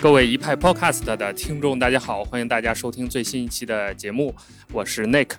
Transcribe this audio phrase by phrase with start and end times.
[0.00, 4.32] 各位一派 Podcast 的听众，大家好，欢迎大家收听最新一期的节目，
[4.72, 5.30] 我是 Nick。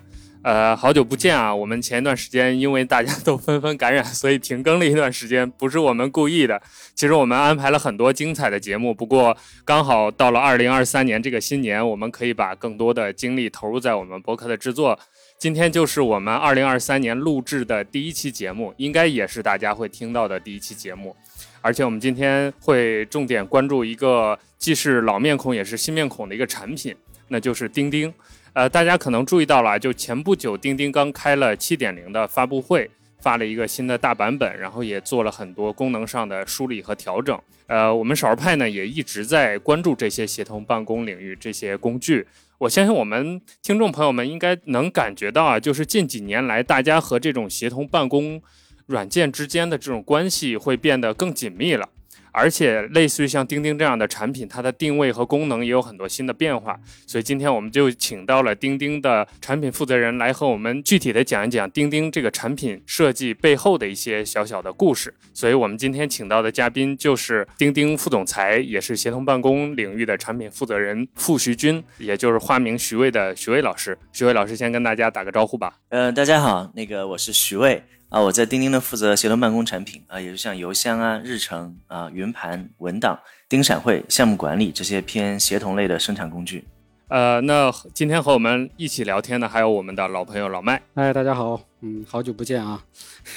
[0.42, 1.54] 呃，好久不见啊！
[1.54, 6.60] 我们前一段时间因为大家都纷纷感染，所以停更了一段时间，不是我们故意的。
[6.94, 9.34] 其实我们安排了很多精彩的节目，不过
[9.64, 14.98] 刚好到了二零二三年这个新年，我们可以把更多的精力投入在我们博客的制作。
[15.38, 21.16] 今天就是我们二零二三年录制的第一期节目，应该也是大家会听到的第一期节目。
[21.60, 26.94] 而且我们今天会重点关注一个既是老面孔也是新面孔的一个产品，
[27.28, 28.12] 那就是钉钉。
[28.52, 32.90] 呃，大家可能注意到了啊，就前不久钉钉刚开了七点零的发布会，
[33.20, 37.38] 发了一个新的大版本，然后也做了很多功能上的梳理和调整。
[37.68, 42.26] 呃，我们少儿派呢也一直在关注这些协同办公领域这些工具。
[42.58, 48.42] 我相信我们听众朋友们应该能感觉到啊，就是近几年来，大家和这种协同办公
[48.90, 51.88] 软件之间的这种关系会变得更紧密了。
[52.32, 56.78] 而且，类似于像钉钉这样的产品，它的定位和功能也有很多新的变化。
[57.04, 65.12] 所以今天我们就请到了钉钉的产品负责人来和我们具体的讲一讲钉钉这个产品设计背后的一些小小的故事。
[65.34, 73.98] 所以我们今天请到的嘉宾就是钉钉副总裁，也是协同办公领域的产品负责人傅徐军，也就是花名徐渭的徐渭老师。
[74.12, 75.74] 徐渭老师先跟大家打个招呼吧。
[75.88, 77.82] 呃，大家好，那个我是徐渭。
[78.10, 83.16] 啊，我在钉钉呢负责协同办公产品啊，也是像邮箱啊、日程啊、云盘、文档、
[83.48, 86.64] 钉闪会、项目管理这些偏协同类的生产工具。
[87.06, 90.82] 呃，那今天和我们一起聊天的还有我们的老朋友老麦。
[90.94, 92.82] 哎，大家好，嗯，好久不见啊。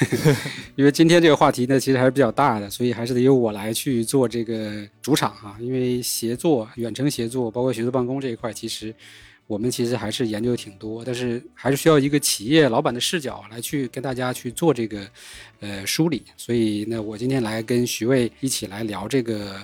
[0.76, 5.56] 因为今天这个话题呢，其实还是比较大的，所以还是得由我来去做这个主场啊。
[5.60, 8.92] 因为协作、远程协作，包括协作办公这一块，其实。
[9.48, 15.06] 我们其实还是研究的挺多，但是还是需要一个企业老板的视角来去跟大家去做这个，
[15.60, 16.24] 呃，梳理。
[16.38, 19.56] 所以呢，我今天来跟徐渭一起来聊这个，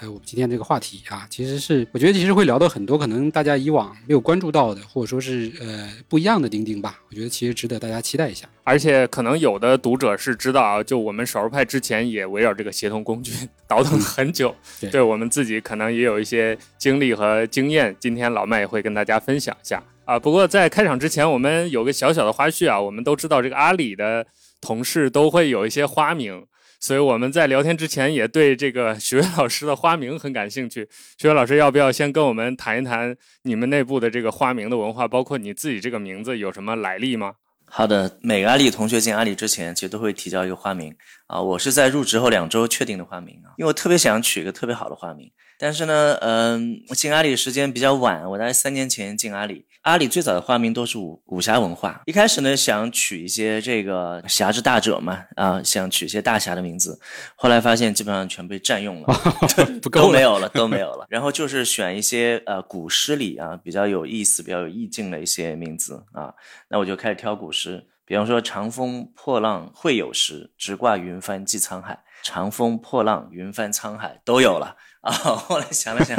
[0.00, 7.00] 呃，我们今天这个话题啊，其实是我觉得其实会聊到很多可能大家以往没有关注到的，或者说是呃不一样的钉钉吧。
[7.10, 8.48] 我觉得其实值得大家期待一下。
[8.64, 13.32] 而且可能有的读者是知道啊，就我们少数派之前也围绕这个协同工具
[13.68, 14.54] 倒腾很久，
[14.90, 17.94] 对我们自己可能也有一些经历和经验。
[18.00, 20.18] 今天老麦也会跟大家分享一下啊。
[20.18, 22.80] 不过在开场之前，我们有个小小的花絮啊。
[22.80, 24.24] 我们都知道这个阿里的
[24.60, 26.46] 同事都会有一些花名，
[26.80, 30.88] 所以我们在聊天之前也对这个徐巍老师的花名很感兴趣。
[31.18, 37.34] 徐巍老师要不要先跟我们谈一谈你们内部的这个花名的文化，包括你自己这个名字有什么来历吗？
[37.68, 40.94] 好的，每个阿里同学进阿里之前，其实都会提交一个花名
[41.26, 41.42] 啊。
[41.42, 45.28] 我是在入职后两周确定的花名啊，因为我特别想取一个特别好的花名。
[45.58, 49.66] 但是呢，嗯，我进阿里时间比较晚，我大概三年前进阿里。
[49.82, 56.98] 阿里最早的花名都是武武侠文化，一开始呢想取一些这个侠之大者嘛，啊，想取一些大侠的名字，
[57.36, 59.06] 后来发现基本上全被占用了
[59.80, 61.06] 不够都没有了，都没有了。
[61.08, 66.34] 然后就是选一些呃古诗里啊比较有意思、比较有意境的一些名字啊，
[66.68, 74.76] 那我就开始挑古诗，比方说“长风破浪会有时，直挂云帆济沧海”，“长风破浪云帆沧海”都有了。
[75.06, 75.12] 啊，
[75.46, 76.16] 后来想了想，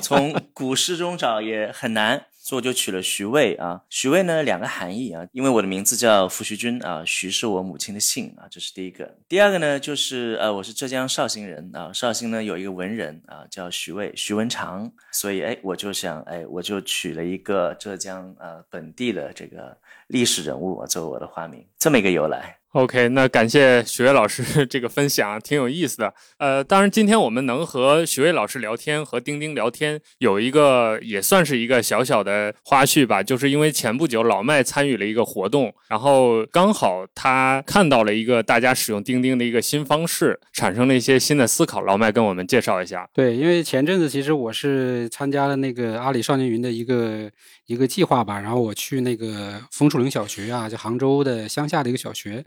[0.00, 3.82] 从古诗中找也很难，所以我就取了徐渭啊。
[3.90, 9.16] 徐渭呢，两个含义啊，因为我的名字叫傅徐军啊，徐是我母亲的姓啊，这是第一个。
[9.28, 19.76] 第二个呢，就是呃，我是浙江绍兴人啊，绍兴呢有一个文人啊，叫徐渭，徐文长，所以哎，我就想哎，我就取了一个浙江呃本地的这个
[20.12, 22.58] 历史人物作为我的花名，这么一个由来。
[22.72, 26.14] OK，那感谢许巍老师这个分享，挺有意思的。
[26.38, 41.82] 呃，当然今天我们能和许巍老师聊天，和钉钉聊天，有一个也算是一个小小的花絮吧，就是因为前不久老麦参与了一个活动，然后刚好他看到了一个大家使用钉钉的一个新方式，产生了一些新的思考。
[41.82, 43.06] 老麦跟我们介绍一下。
[43.12, 47.30] 对，因为前阵子其实我是参加了那个阿里少年云的一个
[47.66, 52.44] 一个计划吧，然后我去那个风树城小学啊，就杭州的乡下的一个小学。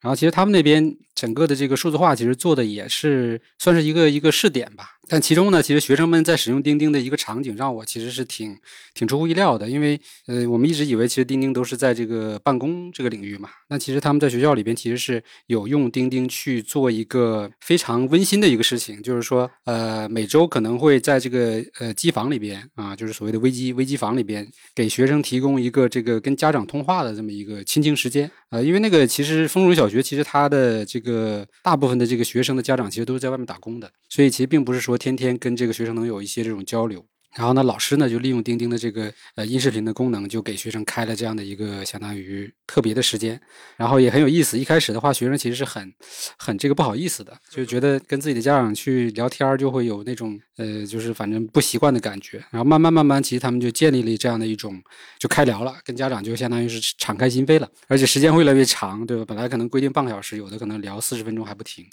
[0.00, 4.90] 然后其实他们那边整个的这个数字化其实做的也是算是一个一个试点吧。
[5.08, 8.56] 但其中呢，其实学生们在使用钉钉的一个场景，让我其实是挺
[8.92, 9.68] 挺出乎意料的。
[9.68, 13.48] 因为呃，我们一直以为其实钉钉都是在这个办公这个领域嘛。
[13.68, 28.28] 那其实他们在学校里边其实是有用钉钉去做一个非常温馨的一个事情，就是说呃，每周可能会在这个呃机房里边啊，就是所谓的危机危机房里边，给学生提供一个这个跟家长通话的这么一个亲情时间。
[28.50, 34.96] 呃，因为那个其实丰荣小学其实它的这个个大部分的这个学生的家长其实都是在外面打工的，所以其实并不是说。
[35.06, 37.06] 天天跟这个学生能有一些这种交流，
[37.36, 43.38] 然后呢，老师呢就利用钉钉的这个呃音视频的功能，就给学生开了这样的一个相当于特别的时间，
[43.76, 44.58] 然后也很有意思。
[44.58, 45.92] 一开始的话，学生其实是很
[46.38, 52.38] 很这个不好意思的，就觉得跟自己的家长去聊天儿就会有那种呃就是反正不习惯的感觉。
[52.50, 54.82] 然后慢慢慢慢，其实他们就建立了这样的一种
[55.18, 59.24] 就开聊了，跟家长就相当于是敞开心扉了，而且时间会越来越长，对吧？
[59.26, 61.84] 本来可能规定半个小时，有的可能聊四十分钟还不停。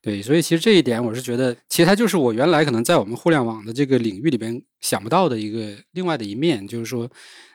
[0.00, 4.62] 对，所以其实这一点我是觉得，其实它就是我原来可能在我们互联网的这个领域里边。
[4.88, 7.10] 想不到的一个另外的一面，就是说，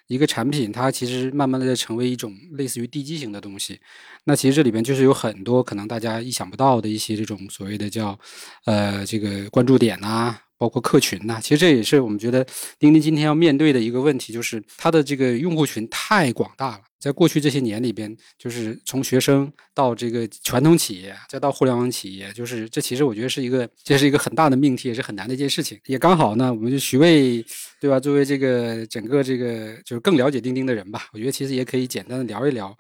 [0.08, 3.80] 一个产品它其实慢慢的在成为一种类似于地基型的东西。
[4.26, 8.20] 那其实这里边就是有很多可能大家意想不到的一些这种所谓的叫，
[8.66, 10.38] 呃，这个关注点呐。
[10.58, 12.46] 包括客群呐，其实这也是我们觉得
[12.78, 16.84] 钉钉今天要面对的一个问题，就是它的这个用户群太广大了。
[17.02, 25.80] 在过去这些年里边，就是从学生到这个传统企业，再到互联网企业，就是这其实我觉得是一个，这是一个很大的命题，也是很难的一件事情。
[25.88, 27.44] 也刚好呢，我们就徐卫，
[27.80, 28.00] 对吧？
[28.00, 32.78] 作为这个整个这个就是更了解钉钉的人吧，我觉得其实也可以简单的聊一聊。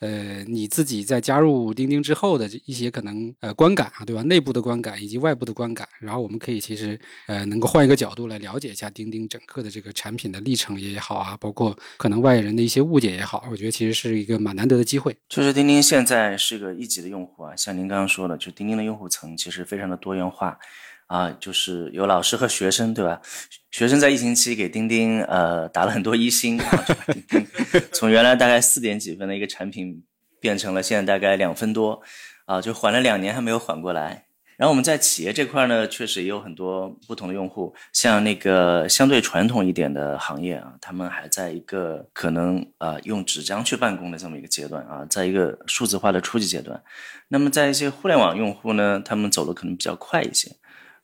[0.00, 4.22] 呃，你自己在加入钉钉之后的一些可能呃观感啊，对吧？
[4.22, 15.16] 内部的观感以及外部的观感，然后我们可以其实呃能够换一个角度来了解一下钉钉整个的这个产品的历程也好啊，包括可能外人的一些误解也好，我觉得其实是一个蛮难得的机会。
[15.28, 20.58] 就是钉钉现在是个一级的用户啊，像您刚刚说的，就钉钉的用户层其实非常的多元化。
[21.06, 23.20] 啊，就是有老师和学生，对吧？
[23.70, 26.58] 学生在疫情期给钉钉呃打了很多一星，
[27.92, 30.02] 从原来大概四点几分的一个产品，
[30.40, 32.02] 变成了现在大概两分多，
[32.46, 34.24] 啊，就缓了两年还没有缓过来。
[34.56, 46.82] 然后我们在企业这块呢，确实也有很多不同的用户，像那个相对传统一点的行业啊，他们还在一个可能啊用纸张去办公的这么一个阶段啊，在一个数字化的初级阶段。
[47.28, 50.50] 那么在一些互联网用户呢，他们走的可能比较快一些。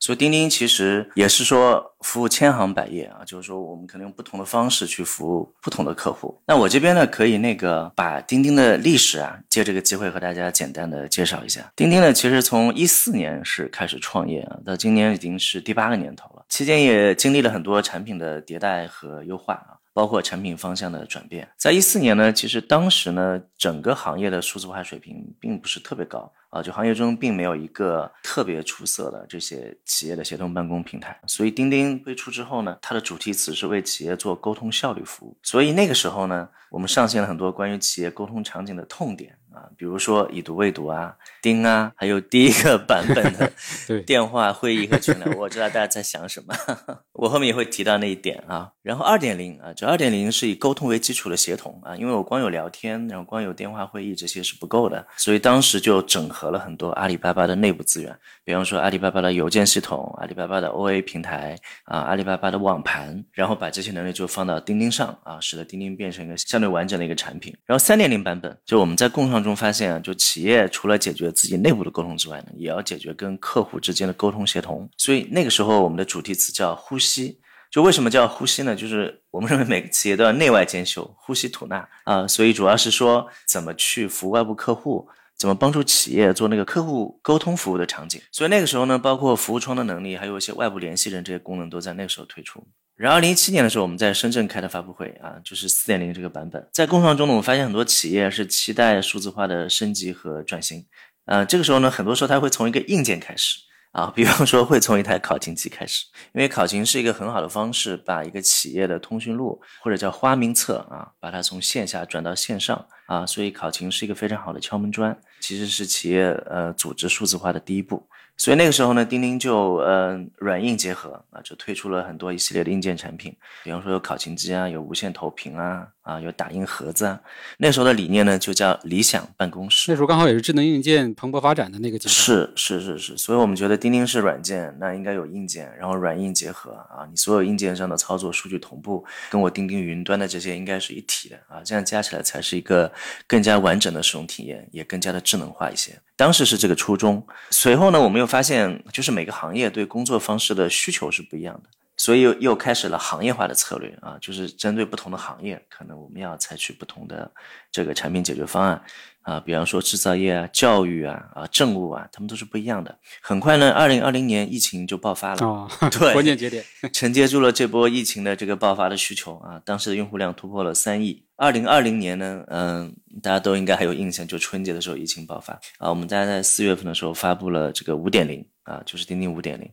[0.03, 6.37] 所以钉钉其实也是说服务千行百业啊，就是说我们可能用不同的方式去服务不同的客户。
[6.45, 11.71] 那我这边呢，可以那个把钉钉的历史啊，借这个机会和大家简单的介绍一下。
[11.73, 19.79] 钉钉呢，其实从一四年是开始创业啊，到今年已经是第八个年头了，期间也经历了很多产品的迭代和优化啊。
[19.93, 31.19] 包括产品方向的转变，在一四年呢，其实当时呢，整个行业的数字化水平并不是特别高啊，就行业中并没有一个特别出色的这些企业的协同办公平台。
[31.27, 35.37] 所以钉钉推出之后呢，它的主题词是为企业做沟通效率服务。
[35.43, 39.37] 所以那个时候呢，我们上线了很多关于企业沟通场景的痛点。
[39.53, 43.51] 啊，比如说已读未读啊，钉啊，还有第一个版本的
[44.05, 46.55] 电话会议和群聊，我知道大家在想什么，
[47.13, 48.71] 我后面也会提到那一点啊。
[48.81, 67.55] 然后二点零啊，就二点零是以沟通为基础的协同啊，因为我光有聊天，然后光有电话会议这些是不够的，所以当时就整合了很多阿里巴巴的内部资源，比方说阿里巴巴的邮件系统、阿里巴巴的 OA 平台啊、阿里巴巴的网盘，然后把这些能力就放到钉钉上啊，使得钉钉变成一个相对完整的一个产品。
[67.65, 69.42] 然后三点零版本就我们在共创。
[69.43, 74.89] 中发现啊，就企业除了解决自己内部的沟通之外呢，也要解决跟客户之间的沟通协同。
[74.97, 77.39] 所以那个时候我们的主题词叫呼吸。
[77.69, 78.75] 就为什么叫呼吸呢？
[78.75, 82.27] 就是我们认为每个企业都要内外兼修，呼吸吐纳啊。
[82.27, 88.21] 所以主要是说怎么去服务外部客户，怎么帮助企业做那个客户沟通服务的场景。
[88.31, 92.63] 所以那个时候呢，包括服务窗的能力，还有一些外部联系人这些功能，都在那个时候推出。
[93.03, 96.65] 然后，二零一七年的时候，我们在深圳开的发布会啊，就是四点零这个版本。
[96.71, 100.85] 在共创中呢，我们发现很多企业是期待数字化的升级和转型。
[101.25, 103.59] 呃，这个时候呢，很多时候它会从一个硬件开始
[103.91, 118.07] 啊， 比方说会从一台考勤机开始，因为考勤是一个很好的方式，把一个企业的通讯录或者叫花名册啊，把它从线下转到线上啊，所以考勤是一个非常好的敲门砖，其实是企业呃组织数字化的第一步。
[118.35, 127.19] 所以那个时候呢，钉钉就嗯软硬结合啊，就推出了很多一系列的硬件产品，比方说有考勤机啊，有无线投屏啊，啊有打印盒子啊。
[127.57, 129.91] 那时候的理念呢，就叫理想办公室。
[129.91, 132.13] 那时候刚好也是智能硬件蓬勃发展的那个阶段。
[132.13, 142.91] 是是是是，所以我们觉得钉钉是软件，那应该有硬件，然后软硬结合啊，你所有硬件上的操作数据同步，跟我钉钉云端的这些应该是一体的啊，这样加起来才是一个
[143.25, 145.99] 更加完整的使用体验，也更加的智能化一些。
[146.15, 157.31] 当时是这个初衷，随后呢，我们又发现，就是每个行业对工作方式的需求是不一样的，所以又又开始了行业化的策略啊，就是针对不同的行业，可能我们要采取不同的
[157.71, 158.81] 这个产品解决方案。
[159.23, 162.93] 啊，比方说制造业啊、教育啊、啊政务啊，他们都是不一样的。
[163.21, 169.61] 很快呢，二零二零年疫情就爆发了，哦，对，关键节点 承接住了这波疫情的这个爆发的需求啊。
[169.63, 171.23] 当时的用户量突破了三亿。
[171.37, 175.89] 二零二零年呢，嗯，大家都应该还有印象，就春节的时候疫情爆发啊。
[175.89, 179.71] 我们大家在四月份的时候发布了这个五点零啊，就是钉钉五点零。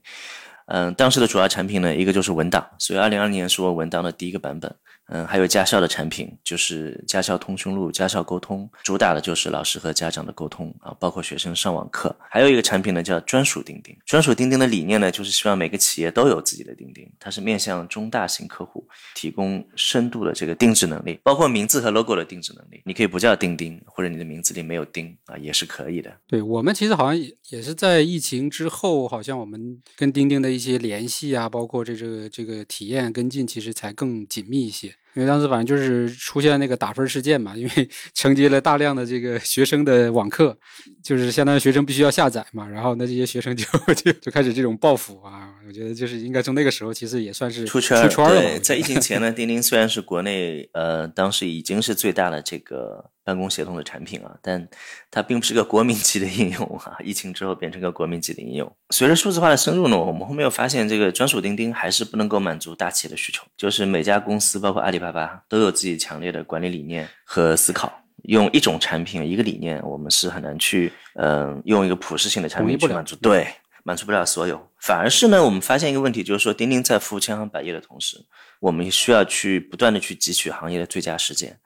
[0.73, 4.73] 嗯，当时的主要产品呢，一个就是文档，所以二零二零年是我文档的第一个版本。
[5.13, 12.15] 嗯，还有家校的产品，就是家校通讯录、家校沟通，主打的就是老师和家长的沟通啊，包括学生上网课。
[12.31, 13.97] 还有一个产品呢，叫专属钉钉。
[14.07, 18.87] 专属钉钉的理念呢，就是希望每个企业都有自己的钉钉，它是面向中大型客户
[19.17, 22.81] 提供深度的这个定制能力，包括名字和 logo 的定制能力。
[22.85, 26.17] 你可以不叫钉钉，或者你的名字里没有钉啊，也是可以的。
[26.29, 34.95] 对我们其实好像也是在疫情之后，好像我们跟钉钉的一些联系啊，包括这个这个体验跟进，其实才更紧密一些。
[35.15, 40.57] 因为当时反正就是出现那个打分事件嘛，因为 承接了大量的这个学生的网课，
[41.03, 43.65] 就是相当于学生必须要下载嘛，然后那这些学生就
[43.95, 45.51] 就就开始这种报复啊。
[45.67, 48.41] 我觉得就是应该从那个时候，其实也算是出圈出了。
[48.41, 54.69] 对，在疫情前呢，钉钉虽然是国内呃当时已经是最大的这个办公协同的产品啊，但
[55.09, 56.97] 它并不是个国民级的应用啊。
[57.05, 58.77] 疫情之后变成个国民级的应用。
[58.91, 68.03] 随着数字化的深入呢，我们后面又发现这个专属钉钉还是不能够满足大企业的需求，就是每家公司，包括阿里巴巴，都有自己强烈的管理理念和思考。
[68.25, 73.15] 用一种产品、一个理念，我们是很难去嗯用一个普适性的产品去满足。
[73.15, 73.47] 对。
[73.83, 78.19] 满足不了所有，反而是呢，我们发现一个问题，就是说，钉钉在服务千行百业的同时，
[78.61, 81.59] 我们需要去不断的去汲取行业的最佳实践，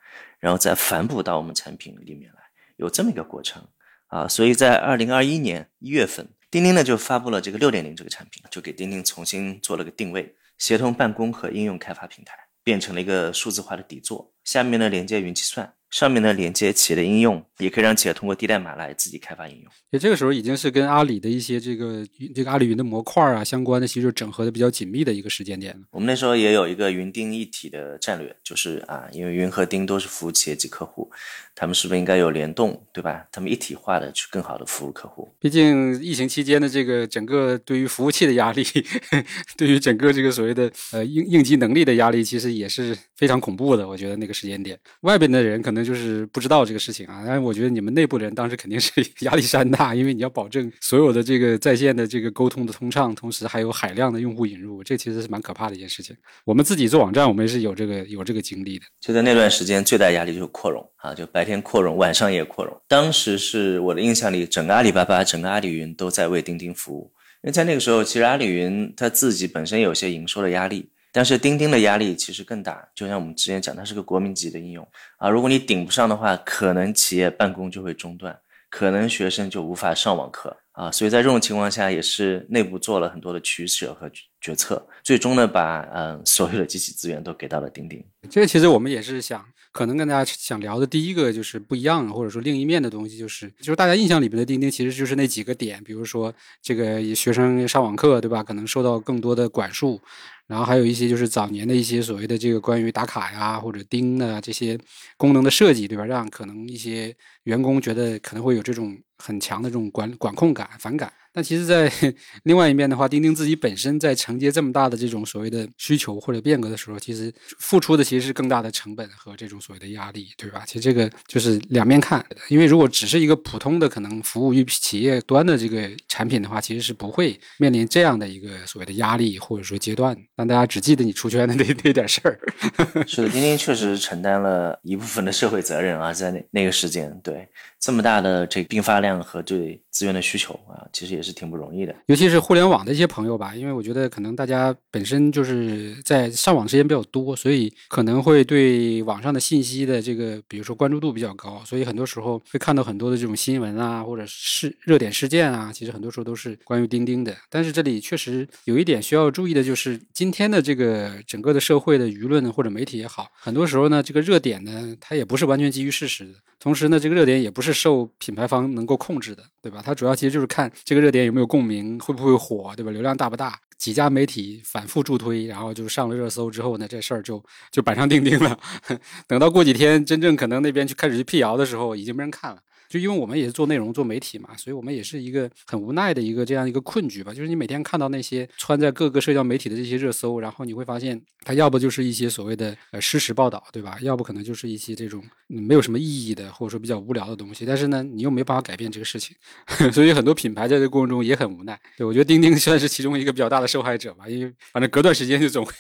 [0.44, 2.38] 然后再反哺到我们产品里面来，
[2.76, 3.66] 有这么一个过程
[4.08, 4.28] 啊。
[4.28, 15.72] 所以在二零二一年一月份，钉钉呢就发布了这个六点零这个产品，就给钉钉重新做了个定位，协同办公和应用开发平台，变成了一个数字化的底座，下面呢连接云计算。
[15.94, 19.70] 上面呢连接企业的应用，也可以让企业通过低代码来自己开发应用。
[19.90, 25.82] 也这个时候已经是跟阿里的一些这个这个阿里云的模块啊相关的，其实整合的比较紧密的一个时间点了。
[25.92, 31.08] 我们那时候也有一个云钉一体的战略，就是啊，因为云和钉都是服务企业级客户，
[31.54, 33.24] 他们是不是应该有联动，对吧？
[33.30, 35.32] 他们一体化的去更好的服务客户。
[35.38, 38.64] 毕竟疫情期间的这个整个对于服务器的压力，
[39.56, 43.86] 对于整个这个所谓的呃应应急能力的压力，其实也是非常恐怖的。
[43.86, 45.84] 我觉得那个时间点，外边的人可能。
[45.84, 56.16] 就是不知道这个事情啊，但是我觉得你们内部人当时肯定是压力山大，因为你要保证所有的这个在线的这个沟通的通畅，同时还有海量的用户引入，这其实是蛮可怕的一件事情。
[56.46, 58.86] 我们自己做网站，我们也是有这个有这个经历的。
[58.98, 62.74] 就在那段时间，最大压力就是扩容啊，就白白天扩容，晚上也扩容。
[62.88, 70.88] 当时是我的印象里，整个阿里巴巴、整个阿里云都在为钉钉服务，因为在那个时候，其实阿里云它自己本身有些营收的压力。
[71.12, 75.28] 但是钉钉的压力其实更大，就像我们之前讲，它是个国民级的应用啊。
[75.28, 78.34] 如果你顶不上的话，可能企业办公就会中断，
[78.70, 80.90] 可能学生就无法上网课啊。
[80.90, 84.10] 所以在这种情况下，也是内部做了很多的取舍和
[84.40, 88.02] 决策，最终呢，把嗯所有的机器资源都给到了钉钉。
[88.28, 89.44] 这个其实我们也是想，
[89.74, 98.40] 可能跟大家想聊的第一个就是不一样，或者说另一面的东西，就是就是大家印象里面的钉钉，其实就是那几个点，比如说这个学生上网课，对吧？
[98.40, 100.00] 可能受到更多的管束。
[100.46, 104.78] 然后还有一些就是早年的一些所谓的这个关于打卡呀或者钉的这些
[105.16, 106.04] 功能的设计，对吧？
[106.04, 107.12] 让可能一些
[107.44, 111.12] 员工觉得可能会有这种很强的这种管管控感、反感。
[111.34, 111.92] 但其实，在
[112.44, 120.62] 另外一面的话，钉钉自己本身在承接这么大的这种所谓的需求或者变革的时候，其实付出的其实是更大的成本和这种所谓的压力，对吧？
[120.64, 122.24] 其实这个就是两面看。
[122.48, 130.16] 因为如果只是一个普通的可能服务于企业端的这个产品的话，其实是不会面临这样的一个所谓的压力或者说阶段。
[130.36, 132.38] 让大家只记得你出圈的那那点事儿。
[133.06, 137.48] 是的，钉钉确实承担了一部分的社会责任啊，在那那个时间，对
[137.80, 141.24] 这么大的这个并发量和对资源的需求啊，其实也。
[141.24, 157.34] 是挺不容易的，尤其是互联网的一些朋友吧，因为我觉得可能大家本身就是在上网时间比较多，所以可能会对网上的信息的这个，比如说关注度比较高，所以很多时候会看到很多的这种新闻啊，或者是热点事件啊，其实很多时候都是关于钉钉的。
[157.48, 166.34] 但是这里确实有一点需要注意的，就是今天的这个整个的社会的舆论或者媒体也好，很多时候呢，这个热点呢，它也不是完全基于事实的，
[166.64, 169.82] 同时呢，这个热点也不是受品牌方能够控制的，对吧？
[169.84, 171.10] 它主要其实就是看这个热。
[171.10, 172.00] 点有没有共鸣？
[172.00, 172.72] 会不会火？
[172.74, 172.90] 对吧？
[172.90, 173.60] 流量大不大？
[173.76, 178.58] 几家媒体反复助推，然后就上了热搜之后呢，这事儿就就板上钉钉了。
[179.28, 182.58] 等到过几天，真正可能那边去开始去辟谣的时候，已经没人看了。
[182.94, 187.34] 就因为我们也是做内容、做媒体嘛，所以我们也是一个很无奈的一个这样一个困局吧。
[187.34, 193.98] 就是你每天看到那些穿在各个社交媒体的这些热搜，然后你会发现，它要不就是一些所谓的呃事实报道，对吧？
[194.00, 197.66] 要不可能就是一些这种没有什么意义的，或者说比较无聊的东西。
[197.66, 199.36] 但是呢，你又没办法改变这个事情，
[199.92, 201.76] 所以很多品牌在这过程中也很无奈。
[201.98, 205.72] 对我觉得钉钉 算是其中一个比较大的受害者吧，因为反正隔段时间就总会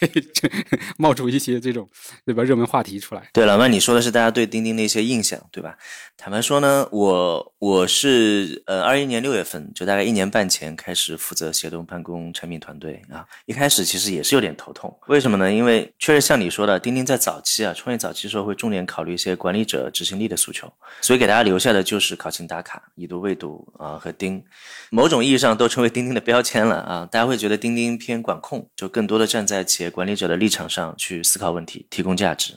[0.98, 1.88] 冒出一些这种
[2.26, 3.30] 对吧热门话题出来。
[3.32, 5.76] 对，老万，你说的是大家对钉钉的一些印象，对吧？
[6.16, 7.03] 坦白说呢，我。
[7.04, 13.26] 我我是呃二一年六月份，就大概一年半前开始负责协同办公产品团队啊。
[13.44, 15.52] 一开始其实也是有点头痛，为什么呢？
[15.52, 24.42] 因为确实像你说的，钉钉在早期啊，创业早期时候会重点考虑一些管理者执行力的诉求，所以给大家留下的就是考勤打卡、已读未读啊和钉，
[24.90, 27.06] 某种意义上都成为钉钉的标签了啊。
[27.12, 32.54] 大家会觉得钉钉偏管控，就更多的站在企业管理者的立场上去思考问题，提供价值。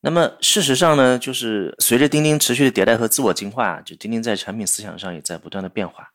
[0.00, 6.08] 那么事实上呢，就是随着钉钉持续的迭代和自我进化，就钉钉在产品思想上也在不断的变化，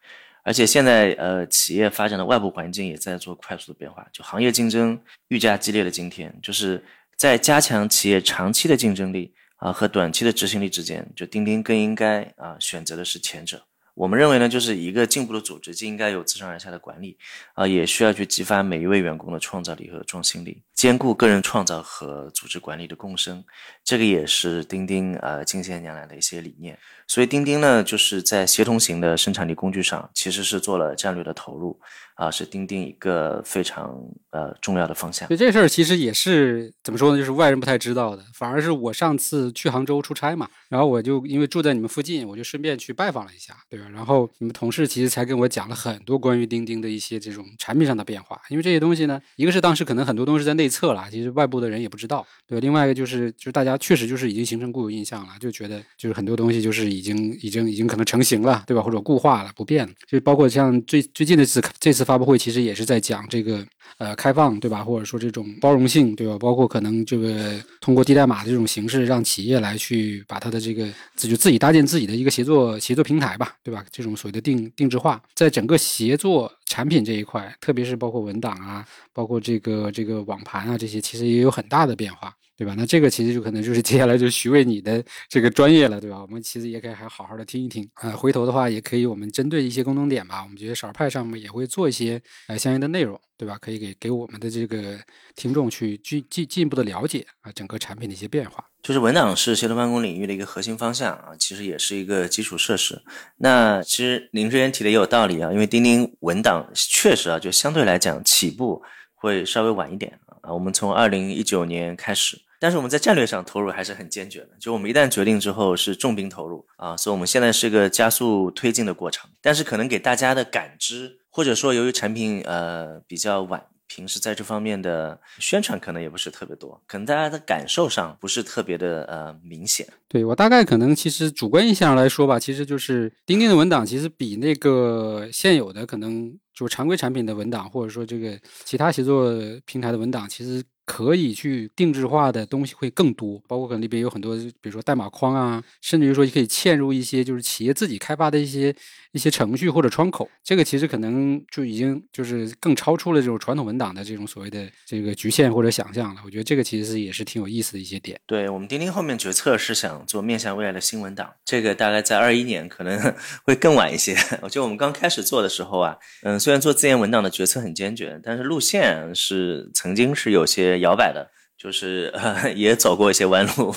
[0.43, 4.97] 而且现在呃企业发展的外部环境也在做快速的变化，就行业竞争
[5.27, 6.81] 愈加激烈的今天，就是
[7.17, 13.61] 在加强企业长期的竞争力啊和短期的执行力之间，就钉钉更应该啊选择的是前者。
[13.95, 17.17] 我们认为呢，就是一个进步的组织就应该有自上而下的管理
[17.53, 20.61] 啊，也需要去激发每一位员工的创造力和创新力。
[20.73, 23.43] 兼顾个人创造和组织管理的共生，
[23.83, 26.77] 这个也是钉钉呃近些年来的一些理念。
[27.07, 31.79] 所以钉钉呢，就是在协同型的生产力工具上，其实是做了战略的投入
[32.15, 33.97] 啊，是钉钉一个非常
[34.31, 35.27] 呃重要的方向。
[35.29, 37.17] 对这事儿其实也是怎么说呢？
[37.17, 43.85] 就是外人不太知道的，反而是我上次去杭州出差嘛，然后我就因为住在你们附近，我就顺便去拜访了一下，对吧？
[43.93, 50.73] 然后你们同事其实才跟我讲了很多关于钉钉的一些这种产品上的变化，因为这些东西呢，一个是当时可能很多东西在内。
[50.73, 52.59] 测了，其实外部的人也不知道，对。
[52.59, 58.81] 另外一个就是，就是大家确实就是已经形成固有印象了，就觉得就是很多东西就是已经已经已经可能成型了，对吧？
[58.81, 59.93] 或者固化了，不变了。
[60.07, 63.65] 就包括像最最近的次这次发布会，其实也是在讲这个
[63.97, 64.83] 呃开放，对吧？
[64.83, 66.37] 或者说这种包容性，对吧？
[66.37, 73.83] 包括可能这个通过低代码的这种形式，让企业来去把它的这个自就自己搭建自己的一个协作协作平台吧，对吧？
[73.91, 76.51] 这种所谓的定定制化，在整个协作。
[76.65, 82.75] 产品这一块，特别是包括文档啊，包括这个这个网盘啊，这些其实也有很大的变化，对吧？
[82.77, 86.21] 那这个其实就可能就是接下来就徐伟你的这个专业了，对吧？
[86.21, 88.11] 我们其实也可以还好好的听一听啊。
[88.11, 93.57] 回头的话，也可以我们针对一些共同点吧，我们觉得少儿派上面也会做一些呃相应的内容，对吧？
[93.59, 94.99] 可以给给我们的这个
[95.35, 98.63] 听众去进进进一步的了解啊，整个产品的一些变化。
[98.83, 103.01] 就是文档是协同办公领域的一个核心方向啊，其实也是一个基础设施。
[103.37, 108.83] 那其实您之前提的也有道理啊，因为钉钉文档确实啊，就相对来讲起步
[109.15, 110.53] 会稍微晚一点啊。
[110.53, 114.51] 我们从二零一九年开始，但是我们在战略上投入还是很坚决的。
[114.57, 119.29] 就我们一旦决定之后是重兵投入啊，所以我们现在是一个加速推进的过程。
[119.41, 123.65] 但是可能给大家的感知，或者说由于产品呃比较晚。
[123.85, 129.85] 平时在这方面的宣传可能也不是特别多，可能大家的感受上不是特别的呃明显。
[130.07, 139.31] 对我大概可能其实主观印象来说吧，其实就是钉钉的文档其实比那个现有的可能就常规产品的文档，或者说这个其他协作
[139.65, 140.63] 平台的文档，其实。
[140.85, 148.75] 可以去定制化的东西会更多，包括可能里边有很多，比如说代码框啊，甚至于说你可以嵌入一些就是企业自己开发的一些
[149.13, 150.29] 一些程序或者窗口。
[150.43, 156.21] 这个其实可能就已经就是更超出了这种传统文档的这种所谓的这个局限或者想象了。
[156.25, 158.19] 我觉得这个其实也是挺有意思的一些点。
[158.27, 163.15] 对我们钉钉后面决策是想做面向未来的新文档，这个大概在二一年可能
[163.45, 164.13] 会更晚一些。
[164.41, 170.72] 我觉得我们刚开始做的时候啊，嗯，虽然做自研文档的决策很坚决，但是路线是曾经是有些。
[170.79, 172.13] 摇摆的，就是
[172.55, 173.75] 也走过一些弯路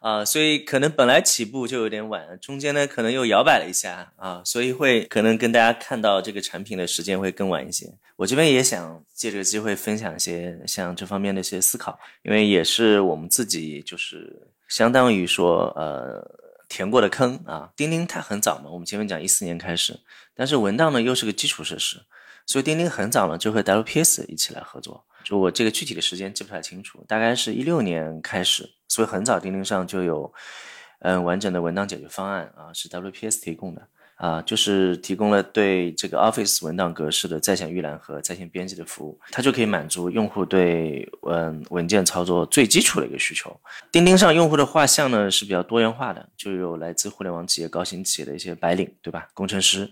[0.00, 7.86] 啊，所以可能本来起步就有点晚，中间呢可能又摇摆了一下啊，所以会可能跟大家看到这个产品的时间会更晚一些。
[8.16, 16.20] 我这边也想借这个机会分享一些像这方面的一些思考，因为也是我们自己就是相当于说呃
[16.68, 17.70] 填过的坑啊。
[17.76, 20.00] 钉钉它很早嘛，我们前面讲一四年开始，
[20.34, 22.02] 但是文档呢又是个基础设施，
[22.44, 25.04] 所以钉钉很早呢就和 WPS 一起来合作。
[25.24, 30.32] 就我这个具体的时间记不太清楚，大概是一六年开始，所以很早钉钉上就有，
[31.00, 43.58] 嗯，完整的文档解决方案啊，是 WPS 提供的啊，就是提供了对这个 Office 文档格式的在线预览和在线编辑的服务，它就可以满足用户对嗯文件操作最基础的一个需求。
[43.90, 49.26] 钉钉上用户的画像呢是比较多元化的，就有来自互联网企业、高新企业的一些白领，对吧？
[49.34, 49.90] 工程师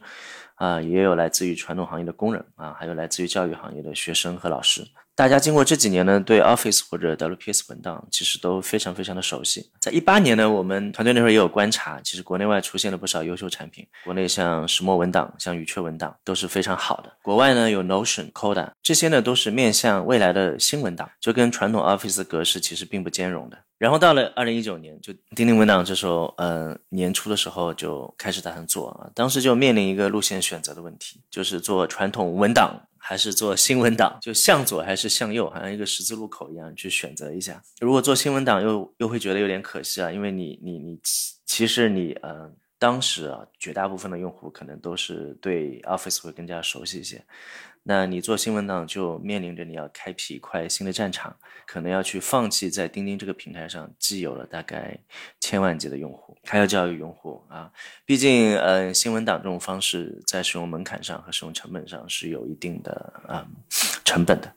[0.54, 4.86] 啊，也有来自于传统行业的工人啊，还有来自于教育行业的学生和老师。
[5.20, 9.70] 大家经过这几年呢，对 Office 或者 WPS 文档其实都非常非常的熟悉。
[9.78, 13.86] 在一八年呢，我们团队那时候也有观察，其实国内外出现了不少优秀产品。
[14.02, 17.12] 国内像石墨文档、像语雀文档都是非常好的。
[17.20, 23.58] 国外呢有 Notion、Coda，这些呢都是面向未来的新文档，就跟传统 Office 格式其实并不兼容的。
[23.76, 32.80] 然后到了二零一九年，就钉钉文档这时候，呃，年初的时候就开始打算做啊，当时就面临一个路线选择的问题，就是做传统文档。
[33.02, 37.60] 还是做新闻档，就向左还是向右，好像一个十字路口一样去选择一下。
[37.80, 41.00] 如果做新闻档，又又会觉得有点可惜啊，因为你你你
[41.46, 47.24] 其实你嗯当时啊，绝大部分的用户可能都是对 Office 会更加熟悉一些。
[47.82, 51.34] 那你做新文档就面临着你要开辟一块新的战场，
[51.66, 54.98] 可能要去放弃在钉钉这个平台上既有了大概
[55.40, 57.70] 千万级的用户，还要教育用户啊。
[58.04, 63.46] 毕竟，嗯，新文档这种方式在使用门槛上和使用成本上是有一定的嗯
[64.04, 64.52] 成本的。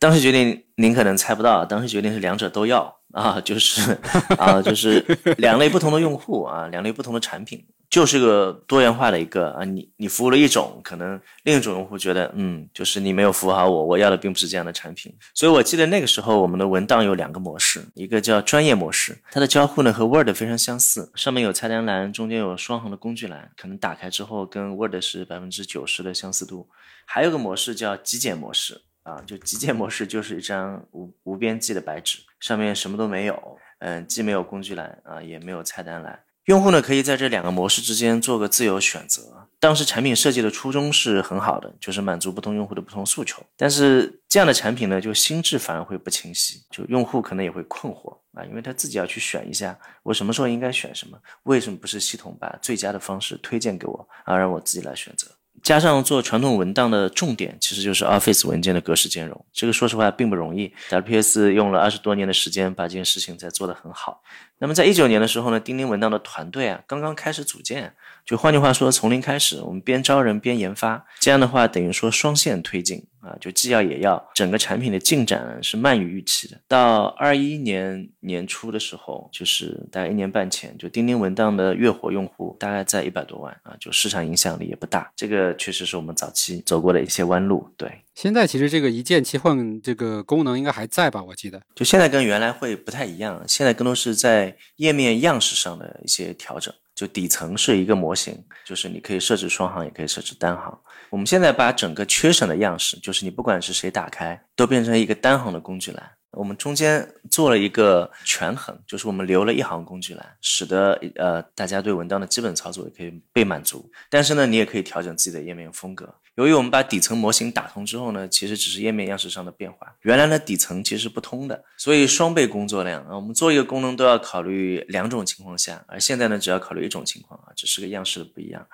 [0.00, 3.96] 当时决定，您可能猜不到，当时决定是两者都要啊，就是
[4.36, 4.98] 啊，就是
[5.38, 7.64] 两类不同的用户啊，两类不同的产品。
[7.94, 15.16] 就是个多元化的一个啊，你你服务了一种，可能另一种用户觉得，嗯，就是你没有服务好我，我要的并不是这样的产品。
[15.32, 26.68] 所以我记得那个时候我们的文档有两个模式，一个叫专业模式，它的交互呢和 Word 非常相似，上面有菜单栏，中间有双行的工具栏，可能打开之后跟 Word 是百分之九十的相似度。
[27.06, 36.18] 还有个模式叫极简模式啊，就极简模式就是一张无无边际的白纸，上面什么都没有，嗯，既没有工具栏啊，也没有菜单栏。
[36.44, 39.48] 用户呢可以在这两个模式之间做个自由选择。
[39.58, 43.42] 当时产品设计的初衷是很好的，就是满足不同用户的不同诉求。
[43.56, 51.18] 但是这样的产品呢，就心智反而会不清晰，就用户可能也会困惑啊，因为他自己要去选一下，我什么时候应该选什么？
[51.44, 55.28] 为什么不是系统把最佳的方式推荐给我，而让我自己来选择？
[55.62, 59.44] 加上做传统文档的重点，其实就是 Office 文件的格式兼容。
[59.52, 64.22] 这个说实话并不容易，WPS 用了二十多年的时间把这件事情在做得很好。
[64.58, 73.04] 那么在一九年的时候呢，钉钉文档的团队啊刚刚开始组建，就换句话说，从零开始，我们边招人边研发，这样的话等于说双线推进。
[73.24, 76.60] 啊，就既要也要，整个产品的进展是慢于预期的。
[76.68, 85.10] 到二一年年初的时候，就是大概一年半前，就钉钉文档的月活用户大概在一百多万啊，就市场影响力也不大。
[85.16, 87.66] 这个确实是我们早期走过的一些弯路。
[87.78, 91.22] 对，现在其实这个一键切换这个功能应该还在吧？
[91.22, 96.74] 我记得，就现在跟原来会不太一样，现在更多是在页面样式上的一些调整。
[96.94, 100.78] 就底层是一个模型，就是你可以设置双行，也可以设置单行。
[101.10, 106.10] 我们现在把整个缺省的样式，就是你不管是谁打开，都变成一个单行的工具栏。
[106.30, 113.88] 我们中间做了一个权衡，就是我们留了一行工具栏，使得呃大家对文档的基本操作也可以被满足。
[114.10, 116.12] 但是呢，你也可以调整自己的页面风格。
[116.36, 123.14] 由于我们把底层模型打通之后呢，其实只是页面样式上的变化，原来的底层其实是不通的，所以双倍工作量啊。
[123.14, 128.66] 我们做一个功能都要考虑两种情况下，而现在呢，只要考虑一种情况啊，只是个样式的不一样。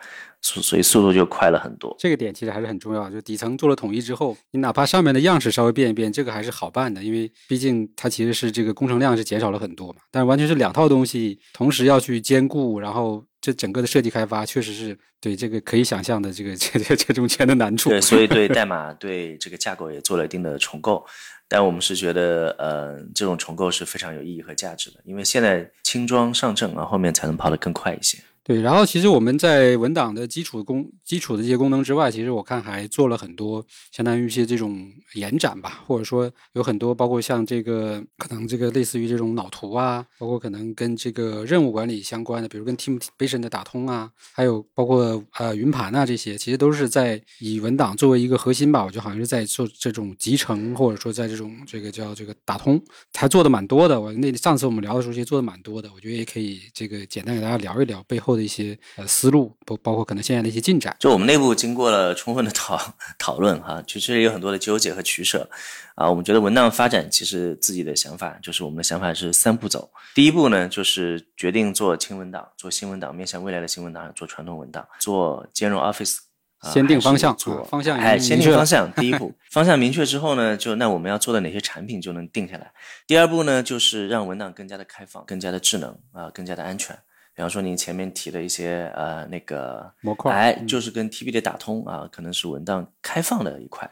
[0.42, 3.10] 所所以速度就快了很多，这个点其实还是很重要。
[3.10, 10.00] 就底层做了统一之后，你哪怕上面的样式稍微变一变，这个还是好办的，因为毕竟它其实是这个工程量是减少了很多嘛。
[10.10, 17.90] 但完全是两套东西同时要去兼顾，然后这整个的设计开发确实是对这个可以想象的这个 这这这中间的难处。
[17.90, 21.04] 对，所以对 代码对这个架构也做了一定的重构，
[21.48, 28.16] 但我们是觉得呃这种重构是非常有意义和价值的，因为现在轻装上阵啊，后面才能跑得更快一些。
[28.42, 54.00] 对，然后其实我们在文档的基础功、基础的这些功能之外，其实我看还做了很多，相当于一些这种延展吧，或者说有很多，包括像这个可能这个类似于这种脑图啊，包括可能跟这个任务管理相关的，比如跟 Teamvision 的打通啊，还有包括呃云盘啊这些，其实都是在以文档作为一个核心吧，我觉得好像是在做这种集成，或者说在这种这个叫这个打通，还做的蛮多的。
[54.00, 58.40] 我那上次我们聊的时候，其实做的蛮多的，我觉得也可以这个简单给大家聊一聊背后的。
[58.40, 62.80] 一些呃思路，包包括可能现在的一些进展，就我们内部经过了充分的讨
[63.18, 65.46] 讨论哈，其实有很多的纠结和取舍
[65.94, 66.08] 啊。
[66.08, 69.90] 我们觉得文档发展其实自己的想法就是我们的想法是三步走。
[70.14, 76.16] 第一步呢，就是决定做轻文档，做新文档，面向未来的新文档，做传统文档，做兼容 Office。
[76.62, 78.92] 先定方向，做方向哎，先定方向。
[78.92, 82.70] 第一步，方向明确之后呢，就那我们要做的哪些产品就能定下来。
[83.06, 86.98] 第二步呢，就是让文档更加的开放，更加的智能啊，更加的安全。
[87.40, 93.90] 比方说您前面提的一些呃那个模块，哎，就是跟 T B 的打通啊，可能是文档开放的一块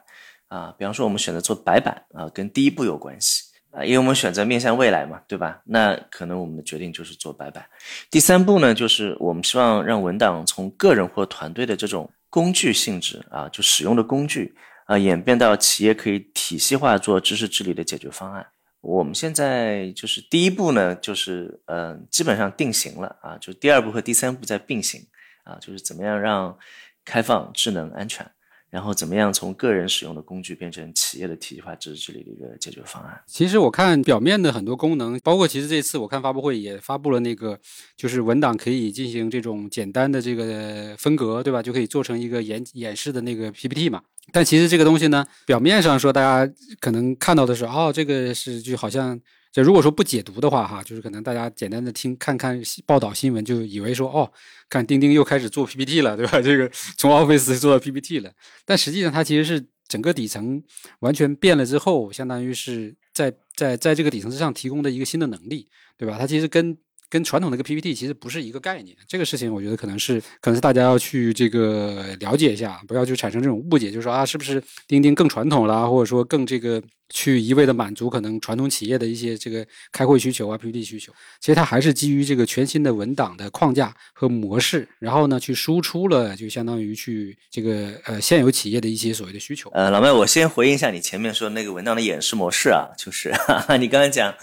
[0.49, 0.75] 啊。
[0.77, 5.63] 比方说我们选择做白板啊，跟第一步有关系啊，因为我们选择面向未来嘛，对吧？
[5.65, 7.65] 那可能我们的决定就是做白板。
[8.11, 18.47] 第三步呢，就是我们希望让文档从个人或团队的这种工具性质啊，就使用的工具啊，演变到企业可以体系化做知识治理的解决方案。
[18.81, 25.07] 我们现在就是第一步呢，就是嗯，基本上定型了啊，就第二步和第三步在并行
[25.45, 26.57] 啊，就是怎么样让
[27.05, 28.31] 开放、智能、安全。
[28.71, 33.19] 然后怎么样从个人使用的工具变成企业的体系化知识治理的一个解决方案？
[33.27, 37.59] 其实我看表面的很多功能，包括其实这次我看发布会也发布了那个，
[37.97, 41.63] 就是文档可以进行这种简单的这个分隔，对吧？
[41.63, 44.03] 就可以做成一个演演示的那个 PPT 嘛。
[44.31, 49.19] 但其实这个东西呢，表面上说大家可能看到的是，哦，这个是就好像
[49.51, 54.31] 就如果说不解读的话，哈，就是可能大家简单的听看看报道新闻，就以为说哦，
[54.69, 56.41] 看钉钉又开始做 PPT 了，对吧？
[56.41, 58.31] 这个从 Office 做到 PPT 了，
[58.65, 60.63] 但实际上它其实是整个底层
[61.01, 66.17] 完全变了之后，相当于是在在在这个底层之上提供的一个新的能力，对吧？
[66.19, 66.77] 它其实跟
[67.09, 76.83] 跟传统的个 PPT 其实不是一个概念，这个事情我觉得可能是可能是大家要去这个了解一下，不要去产生这种误解，就是说啊，是不是钉钉更传统了，或者说更这个。
[77.11, 89.71] 去一味的满足可能传统企业的一些这个开会需求啊、PPT 需求，其实它还是基于这个全新的文档的框架和模式，然后呢去输出了，就相当于去这个呃现有企业的一些所谓的需求。
[89.71, 93.33] 呃，老麦，我先回应一下你前面说那个文档的演示模式啊，就是
[93.81, 94.35] 你刚才讲，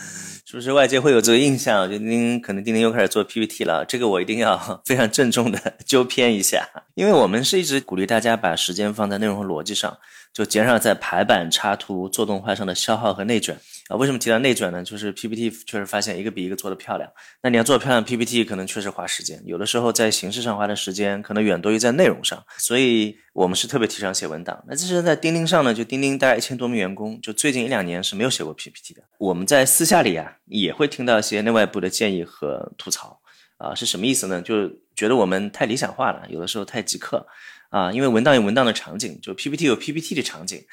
[0.45, 3.85] 是不是外界会有这个印象，就钉可能钉钉又开始做 PPT 了？
[3.85, 9.97] 这个我一定要 非常郑重的 纠偏一下，因为我们是一直鼓励大家把时间放在内容和逻辑上。
[10.35, 13.95] 就减少在排版、插图、做动画上的消耗和内卷啊。
[13.95, 14.83] 为什么提到内卷呢？
[14.83, 17.09] 就是 PPT 确实发现一个比一个做的漂亮。
[17.41, 22.43] 那你要做漂亮 PPT，可能确实花时间，有的时候在形式上花的时间可能远多于在内容上。
[22.57, 24.61] 所以我们是特别提倡写文档。
[24.67, 29.01] 那这是在钉钉上呢，就钉钉大概一千多名员工，就最近一两年是没有写过 PPT 的。
[29.17, 33.21] 我们在私下里啊，也会听到一些内外部的建议和吐槽
[33.55, 34.41] 啊，是什么意思呢？
[34.41, 37.25] 就觉得我们太理想化了，有的时候太极客。
[37.69, 40.63] 啊，因为文档有文档的场景，就 PPT 有 PPT 的场景，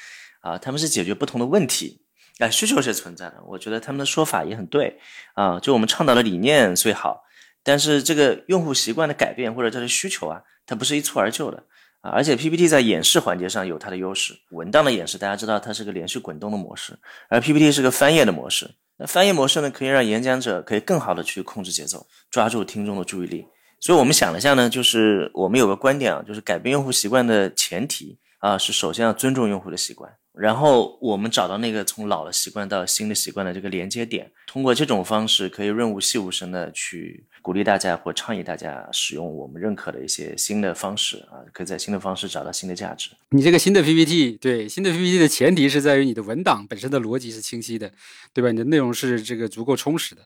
[0.41, 2.01] 啊，他们是解决不同的问题，
[2.39, 3.43] 啊，需求是存在的。
[3.47, 4.99] 我觉得他们的说法也很对，
[5.35, 7.23] 啊，就我们倡导的理念最好，
[7.63, 11.65] 但是这个用户习惯的改变或者它的需求啊，它不是一蹴而就的，
[12.01, 23.47] 啊，而且 PPT 在演示环节上有它的优势，文档的演示大家知道它是个连续滚动的模式，而 PPT 是个翻页的模式，那翻页模式呢，可以让演讲者可以更好的去控制节奏，抓住听众的注意力。
[23.83, 43.11] 所以我们想了一下呢，就是我们有个观点啊，就是改变用户习惯的前提啊，是首先要尊重用户的习惯，然后我们找到那个从老的习惯到新的习惯的这个连接点，通过这种方式可以润物细无声的去鼓励大家或倡议大家使用我们认可的一些新的方式啊，可以在新的方式找到新的价值。
[43.31, 47.91] 你这个新的 PPT，对新的 PPT 的前提是在于你的文档本身的逻辑是清晰的，
[48.33, 48.53] 对吧？
[48.53, 50.23] 你的内容是这个足够充实的。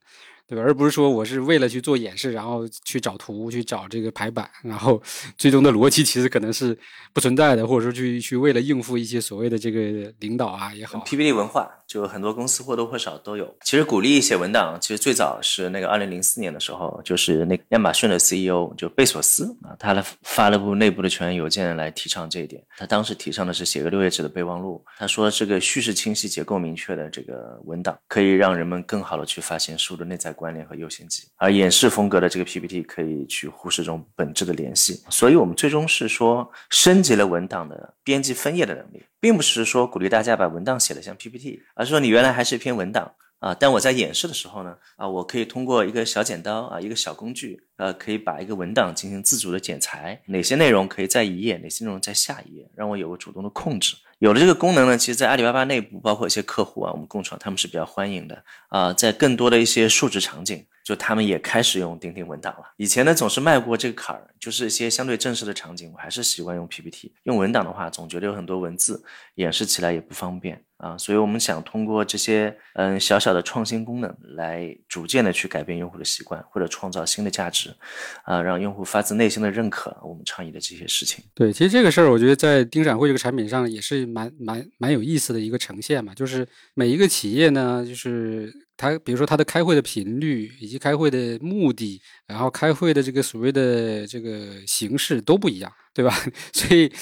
[0.48, 0.62] 对吧？
[0.62, 5.02] 而不是说我是为了去做演示，然后去找图、去找这个排版，然后
[5.36, 6.76] 最终的逻辑其实可能是
[7.12, 9.80] 不存在的，或者说去去为了应付一些所谓的这个
[10.20, 13.52] 领导啊也好，PPT 文化就很多公司或多或少都有。
[13.64, 22.62] 其实鼓励写文档，其实最早是那个二零零四年的时候，就是那亚马逊的 CEO 就贝索斯啊，他来发了部内部的全员邮件来提倡这一点。
[22.76, 24.84] 他当时提倡的是写个六页纸的备忘录。
[24.96, 30.36] 他说这个叙事清晰、结构明确的这个文档，可以让人们更好的去发现书的内在。
[30.36, 53.96] 关联和优先级，而演示风格的这个 PPT 可以去忽视这种本质的联系，所以我们最终是说升级了文档的编辑分页的能力，并不是说鼓励大家把文档写的像 PPT，而是说你原来还是一篇文档啊，但我在演示的时候呢，啊，我可以通过一个小剪刀啊，一个小工具，呃，可以把一个文档进行自主的剪裁，哪些内容可以在一页，哪些内容在下一页，让我有个主动的控制。
[54.18, 58.90] 有了这个功能呢，其实，在阿里巴巴内部，包括一些客户啊，我们共创，他们是比较欢迎的啊。
[58.92, 62.72] 在更多的一些数值场景，就他们也开始用钉钉文档了。
[62.78, 67.12] 以前呢，总是迈过这个坎儿，就是一些相对正式的场景，我还是习惯用 PPT。
[67.24, 70.96] 用文档的话，总觉得有很多文字，演示起来也不方便啊。
[70.98, 77.74] 所以我们想通过这些嗯小小的创新功能，来逐渐的去改变用户的习惯，或者创造新的价值，
[78.24, 81.24] 啊，让用户发自内心的认可我们倡议的这些事情。
[81.34, 84.06] 对，其实这个事儿，我觉得在丁展会这个产品上也是。
[84.16, 95.72] 蛮蛮蛮有意思的一个呈现嘛，就是每一个企业呢，就是它，比如说它的开会的频率以及开会的目的，然后开会的这个所谓的这个形式都不一样。
[95.96, 96.14] 对吧？
[96.52, 96.92] 所以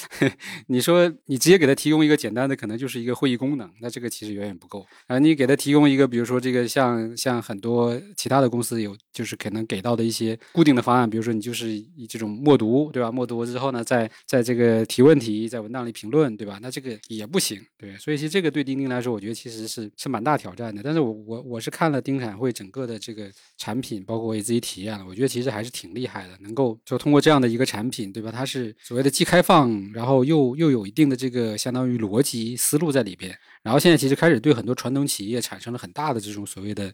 [0.68, 5.18] 你说你直接给他提供一个简单的，可能就是一个会议功能，那这个其实远远不够啊。
[5.18, 13.10] 你给他提供一个，比如说这个像像很多其他的公司有，就是可能给到的一些固定的方案，比如说你就是以这种默读，对吧？
[13.10, 16.60] 默读之后呢，在在这个提问题，在文档里评论，对吧？
[16.62, 17.96] 那这个也不行，对。
[17.96, 20.80] 所以其实这个对钉钉来说，我觉得其实是是蛮大挑战的。
[20.84, 28.30] 但是我我我是看了丁展会整个的这个产品，包括我也自己体验了，我觉得其实还是挺厉害的，能够就通过这样的一个产品，对吧？
[28.30, 28.74] 它是。
[28.82, 36.92] 所谓的既开放，然后又又有一定的这个相当于逻辑思路在里边，然后现在其实开始对很多传统企业产生了很大的这种所谓的，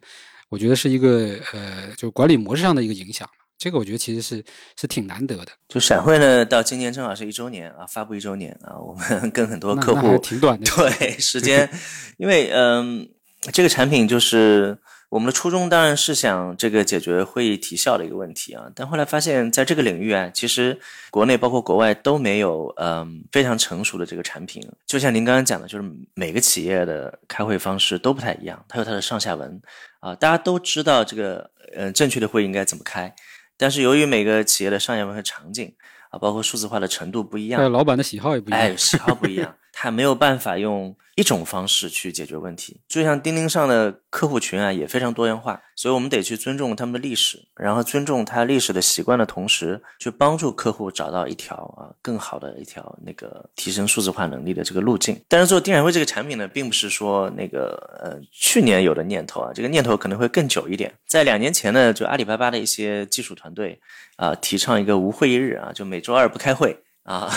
[0.48, 3.28] 我觉得是一个呃，就管理模式上的一个影响。
[3.58, 4.42] 这个我觉得其实是
[4.80, 5.48] 是挺难得的。
[5.68, 11.68] 就闪会呢，到今年正好是一周年啊，发布一周年啊，我们 跟很多客户挺短的对时间，
[12.16, 13.06] 因为嗯，
[13.52, 14.76] 这个产品就是
[15.08, 20.78] 我们的初衷当然是想这个解决会议提效的一个问题啊，但后来发现，在这个领域啊，其实
[21.10, 24.62] 国内包括国外都没有嗯非常成熟的这个产品。
[24.86, 29.60] 就像您刚刚讲的，就是每个企业的开会方式都不太一样，它有它的上下文
[30.00, 33.12] 啊，大家都知道这个呃正确的会议应该怎么开，
[33.56, 35.74] 但是由于每个企业的上下文和场景
[36.10, 40.94] 啊，包括数字化的程度不一样，老板的喜好也不一样，哎，喜好不一样，他没有办法用。
[41.16, 55.20] 一种方式去解决问题，就像钉钉上的客户群啊，也非常多元化，所以我们得去尊重他们的历史，然后尊重他历史的习惯的同时，去帮助客户找到一条啊更好的一条那个提升数字化能力的这个路径。
[55.28, 60.94] 但是做定产会这个产品呢，并不是说那个呃去年有的念头啊，这个念头可能会更久一点。
[61.06, 63.78] 在两年前呢，就阿里巴巴的一些技术团队
[64.16, 66.78] 啊，提倡一个无会议日啊，就每周二不开会。
[67.02, 67.32] 啊，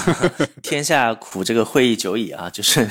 [0.62, 2.86] 天下苦这个会议久矣啊，就是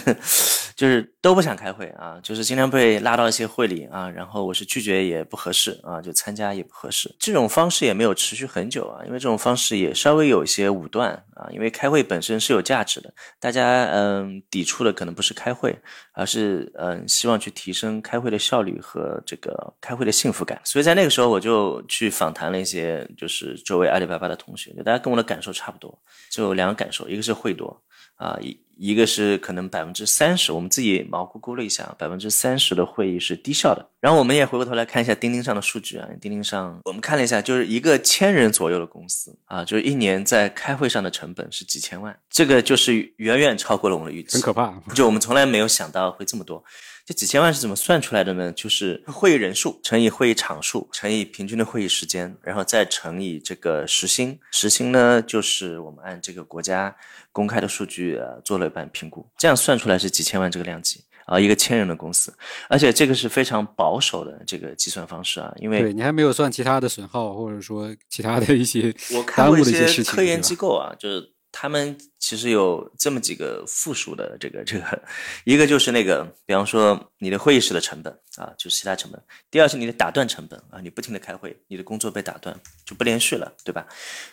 [0.74, 7.14] 就是都不想开会啊，就是经常被拉到一些会里啊，然后我是拒绝也不合适啊，就参加也不合适。
[7.18, 15.78] 这种方式也没有持续很久啊，因为这种方式也稍微有一些武断啊，因为开会本身是有价值的，大家嗯抵触的可能不是开会，
[16.12, 20.60] 而是嗯希望去提升开会的效率和这个开会的幸福感。
[20.64, 25.96] 所以在那个时候我就去访谈了一些就是周围阿里巴巴的同学，就大家跟我的感受差不多，
[26.28, 26.72] 就两个。
[26.82, 27.80] 感受，一个是会多
[28.16, 33.88] 啊，一一个是可能百分之三十，我们自己毛估估了一下，百分之三十的会议是低效的。
[34.00, 44.72] 然后我们也回过头来看一下钉钉上的数据啊，钉钉上我们看了一下，就是一个千人左右的公司啊，就是一年在开会上的成本是几千万，这个就是远远超过了我们的预期，很可怕。
[44.94, 46.62] 就我们从来没有想到会这么多。
[47.04, 48.52] 这几千万是怎么算出来的呢？
[48.52, 54.38] 就是会议人数乘以会议场数乘以平均的会议时间，然后再乘以这个时薪。
[54.52, 56.94] 时薪呢，就是我们按这个国家
[57.32, 62.32] 公开的数据呃做了一版评估，这样算出来是几千万这个量级啊，一个千人的公司，
[62.68, 71.31] 而且这个是非常保守的这个计算方式啊，因为对你还没有算其他的损耗，或者说其他的一些我看过一些科研机构啊，就是。
[71.52, 75.02] 他们其实有这么几个附属的这个这个，
[75.44, 83.86] 一个就是那个，比方说你的会议室的成本啊，就是其他成本；第二是你的打断成本啊，你不停的开会，你的工作被打断就不连续了，对吧？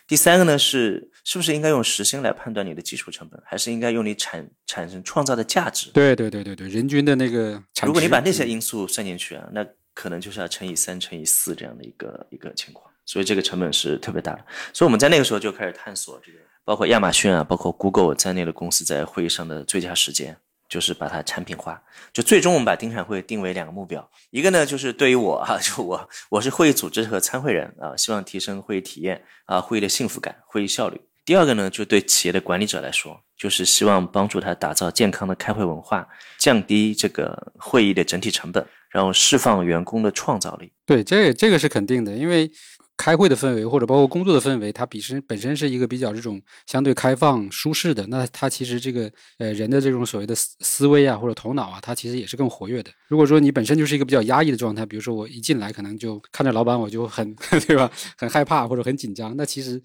[0.08, 5.92] 第三个呢是是不是应该用时薪来判断你的基础成本，还是应该用你产产生创造的价值？
[5.92, 7.62] 对对对对对，人均的那个。
[7.84, 14.46] 如果你把那些因素算进去啊，那可能就是要乘以三、乘以四这样的一个一个情况，所以这个成本是特别大的。
[14.74, 16.40] 所以我们在那个时候就开始探索这个。
[16.70, 20.38] 包括亚马逊啊，包括 Google 在内的公司在会议上的最佳时间，
[20.70, 21.82] 就是把它产品化。
[22.14, 31.02] 就最终我们把丁产会定为两个目标，一个呢就是对于我哈， 就我我是会议组织和参会人啊，希望提升会议体验啊，会议的幸福感，会议效率。
[31.26, 40.72] 第二个呢，就对企业的管理者来说，就是希望帮助他打造健康的开会文化，降低这个会议的整体成本，然后释放员工的创造力。
[40.86, 42.52] 对，这这个是肯定的，因为。
[43.00, 48.06] 开会的氛围或者包括工作的氛围，它本身本身是一个比较这种相对开放舒适的。
[48.08, 52.92] 那它其实这个呃人的这种所谓的思思维啊或者头脑啊，它其实也是更活跃的。
[53.08, 57.34] 如果说你本身就是一个比较压抑的状态，比如说我一进来可能就看着老板我就很
[57.66, 59.82] 对吧，很害怕或者很紧张，那其实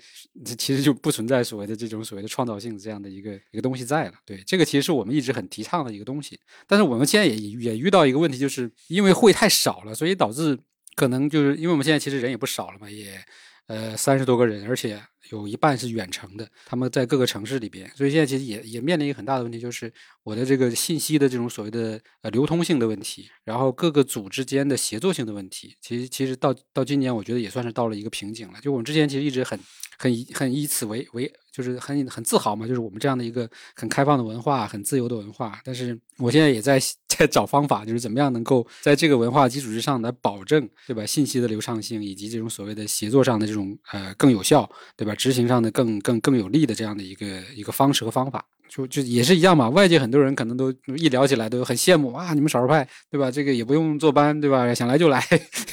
[0.58, 4.14] 其实就不存在所谓的这种所谓的创造性这样的一个一个东西在了。
[4.26, 6.36] 对，这个其实是我们一直很提倡的一个东西。
[6.66, 10.58] 但是我们现在也也遇到一个问题，就是因为会太少了，所以导致。
[10.94, 13.22] 可能就是因为我们现在其实人也不少了嘛，也
[13.66, 15.00] 呃三十多个人，而且
[15.30, 28.60] 有一半是远程的，他们在各个城市里边，所以现在其实也也面临一个很大的问题，就是我的这个信息的这种所谓的呃流通性的问题，然后各个组之间的协作性的问题，其实其实到到今年我觉得也算是到了一个瓶颈了。
[28.60, 29.58] 就我们之前其实一直很
[29.98, 35.60] 很以很以此为为，就是很很自豪嘛，就是我们这样的一个很开放的文化，很自由的文化。
[35.64, 36.80] 但是我现在也在。
[37.16, 41.06] 在找方法，就是怎么样能够在这个文化基础之上来保证，对吧？
[41.06, 45.13] 信息的流畅性以及这种所谓的协作上的这种呃更有效，对吧？
[45.14, 49.68] 执行上的更更更有利的这样的一个一个方式和方法，就就也是一样嘛。
[49.70, 53.30] 外界很多人可能都一聊起来都很羡慕啊，你们少数派，对吧？
[53.30, 54.74] 这个也不用坐班，对吧？
[54.74, 55.22] 想来就来，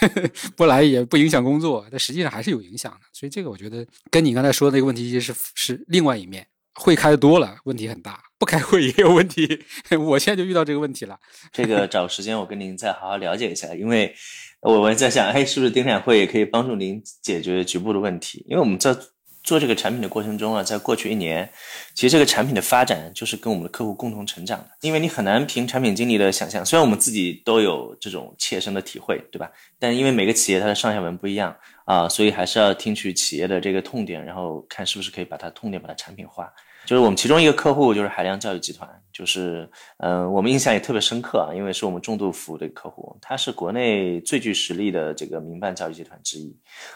[0.57, 2.99] 不来也不影响工作，但实际上还是有影响的。
[3.13, 6.47] 所以这个我觉得跟你刚才说的那个问题是是另外一面。
[6.75, 9.59] 会开的多了，问题很大；不开会也有问题。
[10.07, 11.19] 我现在就遇到这个问题了。
[11.51, 14.15] 这个找时间我跟您再好好了解一下，因为
[14.61, 18.45] 我我在想，哎，是不是丁产会也可以帮助您解决局部的问题？
[18.47, 18.95] 因为我们在
[19.43, 21.49] 做这个产品的过程中啊，在过去一年，
[21.93, 24.69] 其实这个产品的发展就是跟我们的客户共同成长的。
[24.81, 29.51] 因为你很难凭产品经理的想象，虽然我们自己都有这种切身的体会，对吧？
[29.79, 36.51] 但因为每个企业它的上下文不一样啊，所以还是要听取企业的这个痛点，然后看是不是可以把它痛点把它产品化。
[36.85, 46.55] 就是我们其中一个客户就是海量教育集团，就是嗯、我们印象也特别深刻啊，因为是我们重度服务的客户，他是国内最具实力的这个民办教育集团之一。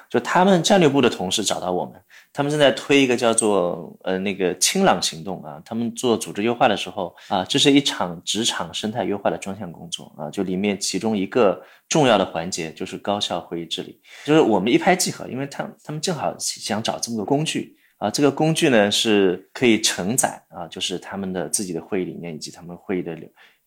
[0.10, 1.94] 就他们战略部的同事找到我们，
[2.34, 17.78] 他们正在推一个叫做呃那个清朗行动啊，他们做组织优化的时候啊，这是一场职场生态优化的专项工作啊，就里面其中一个重要的环节就是高效会议治理，就是我们一拍即合，因为他他们正好想找这么个工具。
[17.98, 23.18] 啊，这个工具呢是可以承载啊，就是他们的自己的会议理念以及他们会议的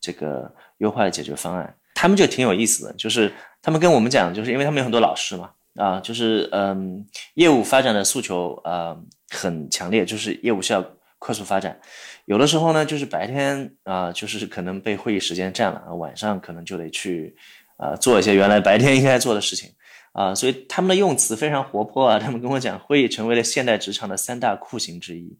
[0.00, 1.74] 这个优化的解决方案。
[1.94, 7.04] 他们就挺有意思的，就是他们跟我们讲，就是因为他们有很多老师嘛，啊，就是嗯，
[7.34, 8.96] 业务发展的诉求啊、
[9.30, 10.84] 很强烈，就是业务需要
[11.18, 11.80] 快速发展。
[12.26, 17.34] 有的时候呢，就是白天啊、就是可能被会议时间占了，啊晚上可能就得去
[17.78, 19.70] 啊、做一些原来白天应该做的事情。
[20.18, 22.18] 啊，所以他们的用词非常活泼啊。
[22.18, 25.38] 他们跟我讲，会议成为了现代职场的三大酷刑之一。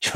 [0.00, 0.10] 就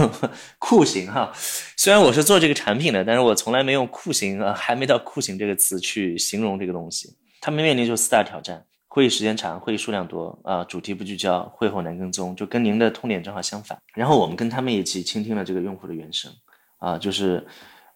[0.58, 1.32] 酷刑哈，
[1.76, 7.16] 虽然我是做这个产品的，但是我从来没用酷刑啊，还没到酷刑这个词去形容这个东西。
[7.40, 13.78] 他们面临就四大挑战：会议时间长，会议数量多啊，主题不聚焦，会后难跟踪，就跟您的痛点正好相反。
[13.94, 16.30] 然后我们跟他们一起倾听了这个用户的原声
[16.78, 17.46] 啊，就是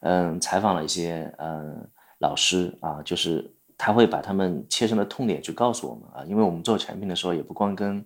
[0.00, 1.86] 嗯，采访了一些嗯
[2.18, 7.96] 老师啊，就是他会把他们切身的痛点去告诉我们啊，因为我们做产品的时候也不光跟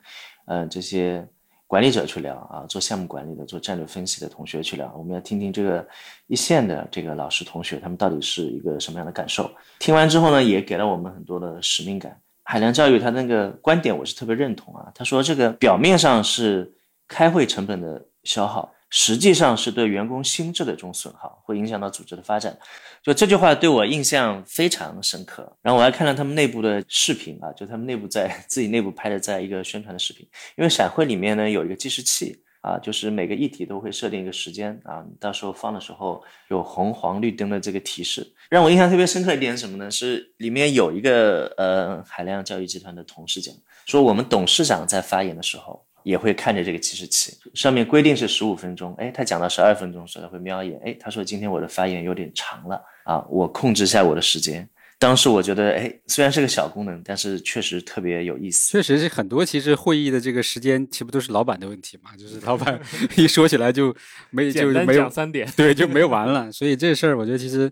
[0.47, 1.27] 嗯、呃这些
[1.66, 5.87] 管理者去聊啊，做项目管理的、做战略分析的同学去聊，我们要听听这个
[6.27, 9.51] 一线的这个老师同学他们到底是一个什么样的感受。
[9.79, 12.19] 听完之后呢，也给了我们很多的使命感。
[12.43, 16.73] 海量教育他那个观点我是特别认同啊，他说这个表面上是
[17.07, 18.73] 开会成本的消耗。
[18.91, 22.59] 实际上是对员工心智的这种损耗，会影响到组织的发展。
[23.03, 25.57] 就这句话对我印象非常深刻。
[25.62, 30.26] 然后我还看了他们内部的视频啊，就他们内部在 自己内部拍的，在一个宣传的视频。
[30.57, 38.26] 因为闪会里面呢有一个计时器啊，就是每个议题都会设定一个时间啊，到时候放的时候有红黄绿灯的这个提示。
[38.49, 39.91] 让我印象特别深刻一点是什么呢？
[39.91, 45.84] 是里面有一个呃海量教育集团的同事讲，说我们董事长在发言的时候。
[46.09, 54.66] 也会看着这个计时器，上面规定是十五分钟，哎，他讲到十二分钟时候，他会瞄一眼，哎，他说今天我的发言有点长了啊，我控制一下我的时间。
[54.98, 58.72] 当时我觉得，哎，虽然是个小功能，但是确实特别有意思。
[58.72, 62.16] 确实是很多，其实会议的这个时间，其不都是老板的问题嘛？
[62.16, 62.80] 就是老板
[63.14, 63.94] 一说起来就
[64.30, 66.50] 没就简单没有讲三点，对，就没完了。
[66.50, 67.70] 所以这事儿，我觉得其实，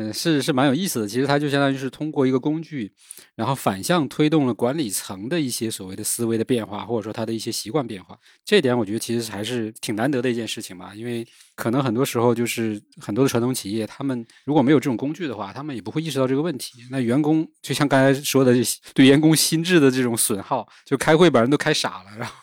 [0.00, 1.06] 嗯，是是蛮有意思的。
[1.06, 2.90] 其实它就相当于是通过一个工具，
[3.34, 8.18] 然后反向推动了管理层的一些所谓的思维的变化，或者说他的一些习惯变化。
[8.44, 10.92] 这点我觉得其实还是挺难得的一件事情吧。
[10.94, 16.78] 因为可能很多时候就是很多的传统企业，他们如果没有这种工具的话，他们也不会意识到这个问题。
[16.90, 18.54] 那员工就像刚才说的，
[18.94, 22.34] 对员工心智的这种损耗，就开会把人都开傻了，然后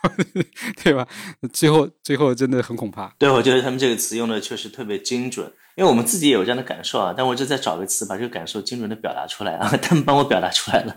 [0.83, 1.07] 对吧？
[1.51, 3.15] 最后最后真的很恐怕。
[3.17, 7.13] 对，我觉得他们这个词用的确实特别精准，因为我们自己也有这样的感受啊。
[7.15, 10.95] 但我就再找个词把这个感受精准的表达出来啊， 他们帮我表达出来了，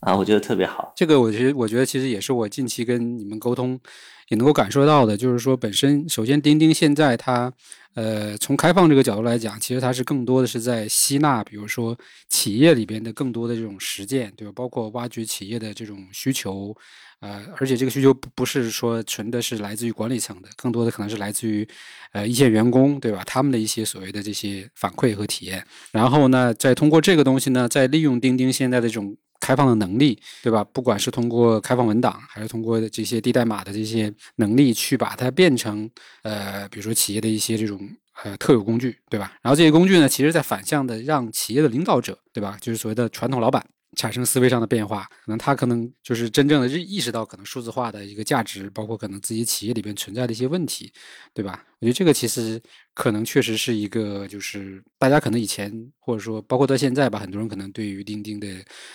[0.00, 0.92] 啊，我觉得特别好。
[0.94, 3.80] 这个我其实，我觉得其实也是我近期跟你们沟通
[4.28, 7.52] 也能够感受到的，就是说，本身首先钉钉现在它，
[7.94, 14.52] 呃，从开放这个角度来讲，其实它是更多的是在吸纳，比如说企业里边的更多的这种实践，对吧？
[14.54, 16.74] 包括挖掘企业的这种需求，
[17.18, 21.66] 呃，而且这个需求不不是说纯的是来自于管理层的，更多的可能是来自于
[22.12, 23.22] 呃一线员工，对吧？
[23.26, 29.16] 他们的一些所谓的这些反馈和体验，然后呢，再通过这个东西呢，再利用钉钉现在的这种。
[29.40, 30.62] 开放的能力，对吧？
[30.72, 35.90] 不管是通过开放文档，还是通过这些低代码的这些能力，去把它变成
[36.22, 37.80] 呃，比如说企业的一些这种
[38.22, 39.32] 呃特有工具，对吧？
[39.42, 42.56] 然后这些工具呢，其实在反向的让企业的领导者，对吧？
[42.60, 43.66] 就是所谓的传统老板。
[43.96, 50.92] 产生思维上的变化，可能他可能就是真正的意识到可能数字化的一个价值，包括可能自己企业里边存在的一些问题，
[51.34, 51.64] 对吧？
[51.80, 52.60] 我觉得这个其实
[52.94, 58.46] 可能确实是一个，就是大家可能以前或者说包括到现在吧，很多人可能对于钉钉的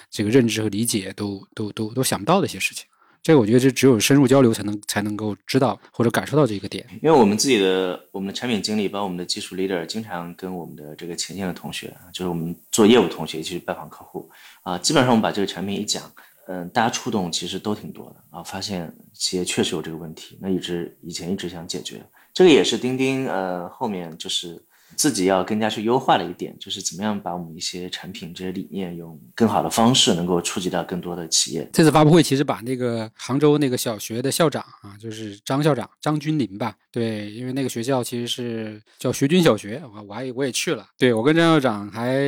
[0.10, 2.86] 这个认知和理解都都都都想不到的一些事情。
[3.26, 6.86] 这个我觉得这只有深入交流才能才能够知道或者感受到这个点。
[7.02, 14.30] 因为我们自己的我们的产品经理，包括我们的技术 leader，经常跟我们的这个前线的同学，就是我们做业务同学去拜访客户
[14.62, 16.04] 啊，基本上我们把这个产品一讲，
[16.48, 24.62] 嗯，大家触动其实都挺多的啊，发现企业确实有这个问题，那一直以前一直想解决，这个也是钉钉呃后面就是。
[24.96, 31.70] 自己要更加去优化的一点，就是怎么样把我们一些产品这些理念，用更好的方式能够触及到更多的企业。
[31.72, 42.20] 这次发布会其实把那个杭州那个小学的校长啊，就是张校长张君林吧，对，因为那个学校其实是叫学军小学，我我还我也去了，对我跟张校长还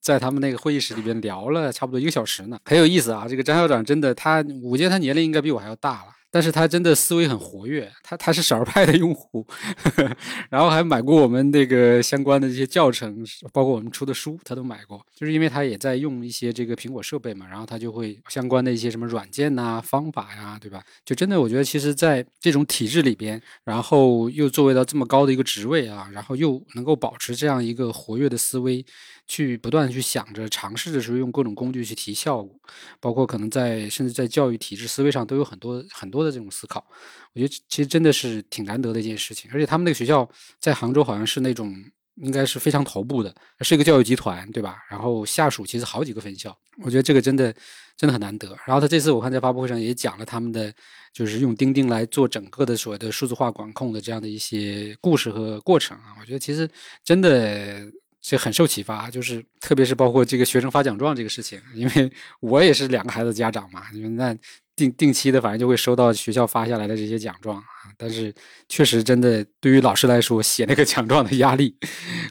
[0.00, 3.26] 在他们那个会议室里边聊了差不多一个小时呢，很有意思啊。
[3.28, 6.15] 这个张校长真的，他我觉得他年龄应该比我还要大了。
[6.36, 9.46] 但是他真的思维很活跃，他他是少儿派的用户，
[10.50, 13.24] 然后还买过我们那个相关的这些教程，
[13.54, 20.82] 包括我们出的书，他都买过，就是因为他也在用一些这个苹果设备嘛，然后他就会相关的一些什么软件呐、方法呀，对吧？
[21.06, 28.84] 就真的我觉得，其实在这种体制里边，然后又作为到这么高的一个职位啊，然后又能够保持这样一个活跃的思维。
[29.26, 32.58] 去不断去想着尝试的时候，用各种工具去提效果，
[33.00, 36.86] 包括可能在甚至在教育体制思维上都有很多很多的这种思考。
[37.34, 39.50] 我觉得其实真的是挺难得的一件事情。
[39.52, 40.28] 而且他们那个学校
[40.60, 41.74] 在杭州好像是那种
[42.22, 44.78] 应该是非常头部的，是一个教育集团，对吧？
[44.88, 47.52] 然后下属其实好几个分校，我觉得这个真的
[47.96, 48.56] 真的很难得。
[48.64, 50.72] 然后他这次我看在发布会上也讲了他们的
[51.12, 56.70] 就是用钉钉来做整个的所谓的数字化管控的这样的一些故事和过程啊，我觉得其实
[57.04, 57.90] 真的。
[58.28, 62.10] 这很受启发，就是特别是包括这个学生发奖状这个事情，因为
[62.40, 63.84] 我也是两个孩子家长嘛，
[64.16, 64.36] 那
[64.74, 67.64] 定定期的反正就会收到学校发下来的这些奖状啊。
[67.96, 68.34] 但是
[68.68, 71.76] 确实真的对于老师来说，写那个奖状的压力、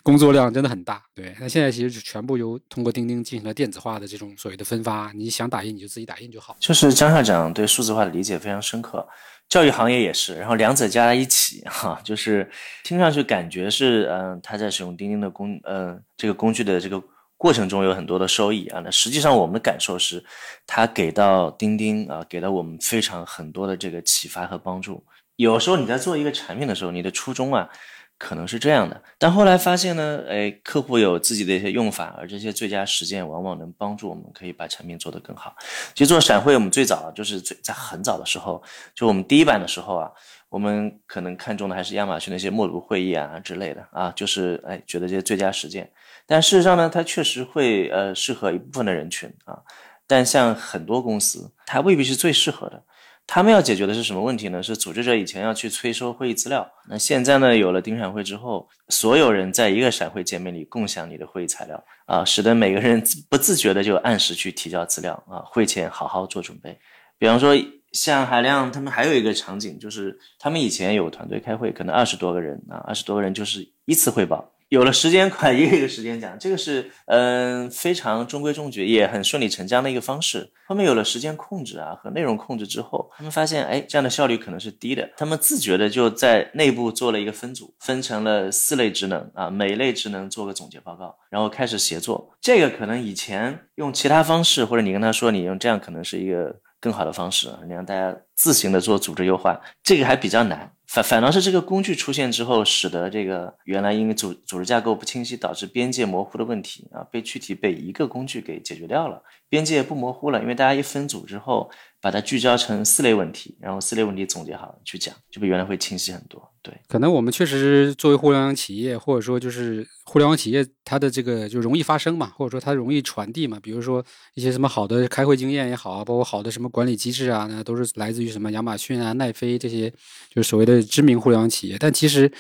[0.03, 1.01] 工作量真的很大。
[1.15, 6.57] 对，那现在其实就全部由通过钉钉进行了电子化的这种所谓的分发，你想打印你就自己打印就好。
[6.59, 9.07] 就是张校长对数字化的理解非常深刻。
[9.47, 12.49] 教育行业也是，然后两者加在一起， 哈，就是
[12.83, 17.01] 听上去感觉是，嗯，他在使用钉钉的工，呃，这个工具的这个
[17.37, 18.81] 过程中有很多的收益啊。
[18.83, 20.23] 那实际上我们的感受是，
[20.65, 25.03] 他给到钉钉啊，给到我们非常很多的这个启发和帮助。
[25.37, 27.69] 有时候你在做一个产品的时候，你的初衷啊。
[28.17, 35.53] 可能是这样的，但后来发现呢，哎，客户有自己的一些用法，而这些最佳实践往往能帮助我们可以把产品做得更好。
[35.93, 38.63] 其实做闪会，我们最早就是最在很早的时候，
[38.93, 40.09] 就我们第一版的时候啊，
[40.47, 45.91] 我们可能看中的还是亚马逊那些默读会议啊之类的啊，就是哎觉得这些最佳实践。
[46.25, 49.59] 但事实上呢，它确实会呃适合一部分的人群啊，
[50.07, 52.81] 但像很多公司，它未必是最适合的。
[53.27, 54.61] 他们要解决的是什么问题呢？
[54.61, 66.77] 是组织者以前要去催收会议资料，那现在呢，有了盯闪会之后，所有人在一个闪会界面里共享你的会议材料啊，使得每个人不自觉的就按时去提交资料啊，会前好好做准备。
[67.17, 67.55] 比方说，
[67.91, 74.51] 像海亮他们还有一个场景，就是他们以前有团队开会，可能二十多个人啊，二十多个人就是一次汇报。
[74.69, 80.51] 有了时间块，一个一个时间讲，这个是嗯非常中规中矩，也很顺理成章的一个方式。
[80.67, 92.35] 后面有了时间控制啊和内容控制之后，他们发现哎这样的效率可能是低的，他们自觉的就在内部做了一个分组，分成了四类职能啊，每类职能做个总结报告，然后开始协作。
[92.41, 100.71] 这个可能以前用其他方式，或者你跟他说你用这样可能是一个更好的方式，你让大家自行的做组织优化，这个还比较难。
[100.87, 111.69] 反反倒是这个工具出现之后，使得这个原来因为组组织架构不清晰导致边界模糊的问题啊，被具体被一个工具给解决掉了，边界不模糊了，因为大家一分组之后。
[112.01, 116.39] 把它聚焦成四类问题，然后四类问题总结好去讲，就比原来会清晰很多。
[116.61, 123.59] 对，可能我们确实作为互联网企业，或者说就是互联网企业，它的这个就容易发生嘛，或者说它容易传递嘛。
[123.59, 124.05] 比如说
[124.35, 129.89] 一些什么好的开会经验也好啊，包括好的什么管理机制啊，那都是来自于什么亚马逊啊、奈飞这些，
[130.29, 131.77] 就是所谓的知名互联网企业。
[131.79, 132.31] 但其实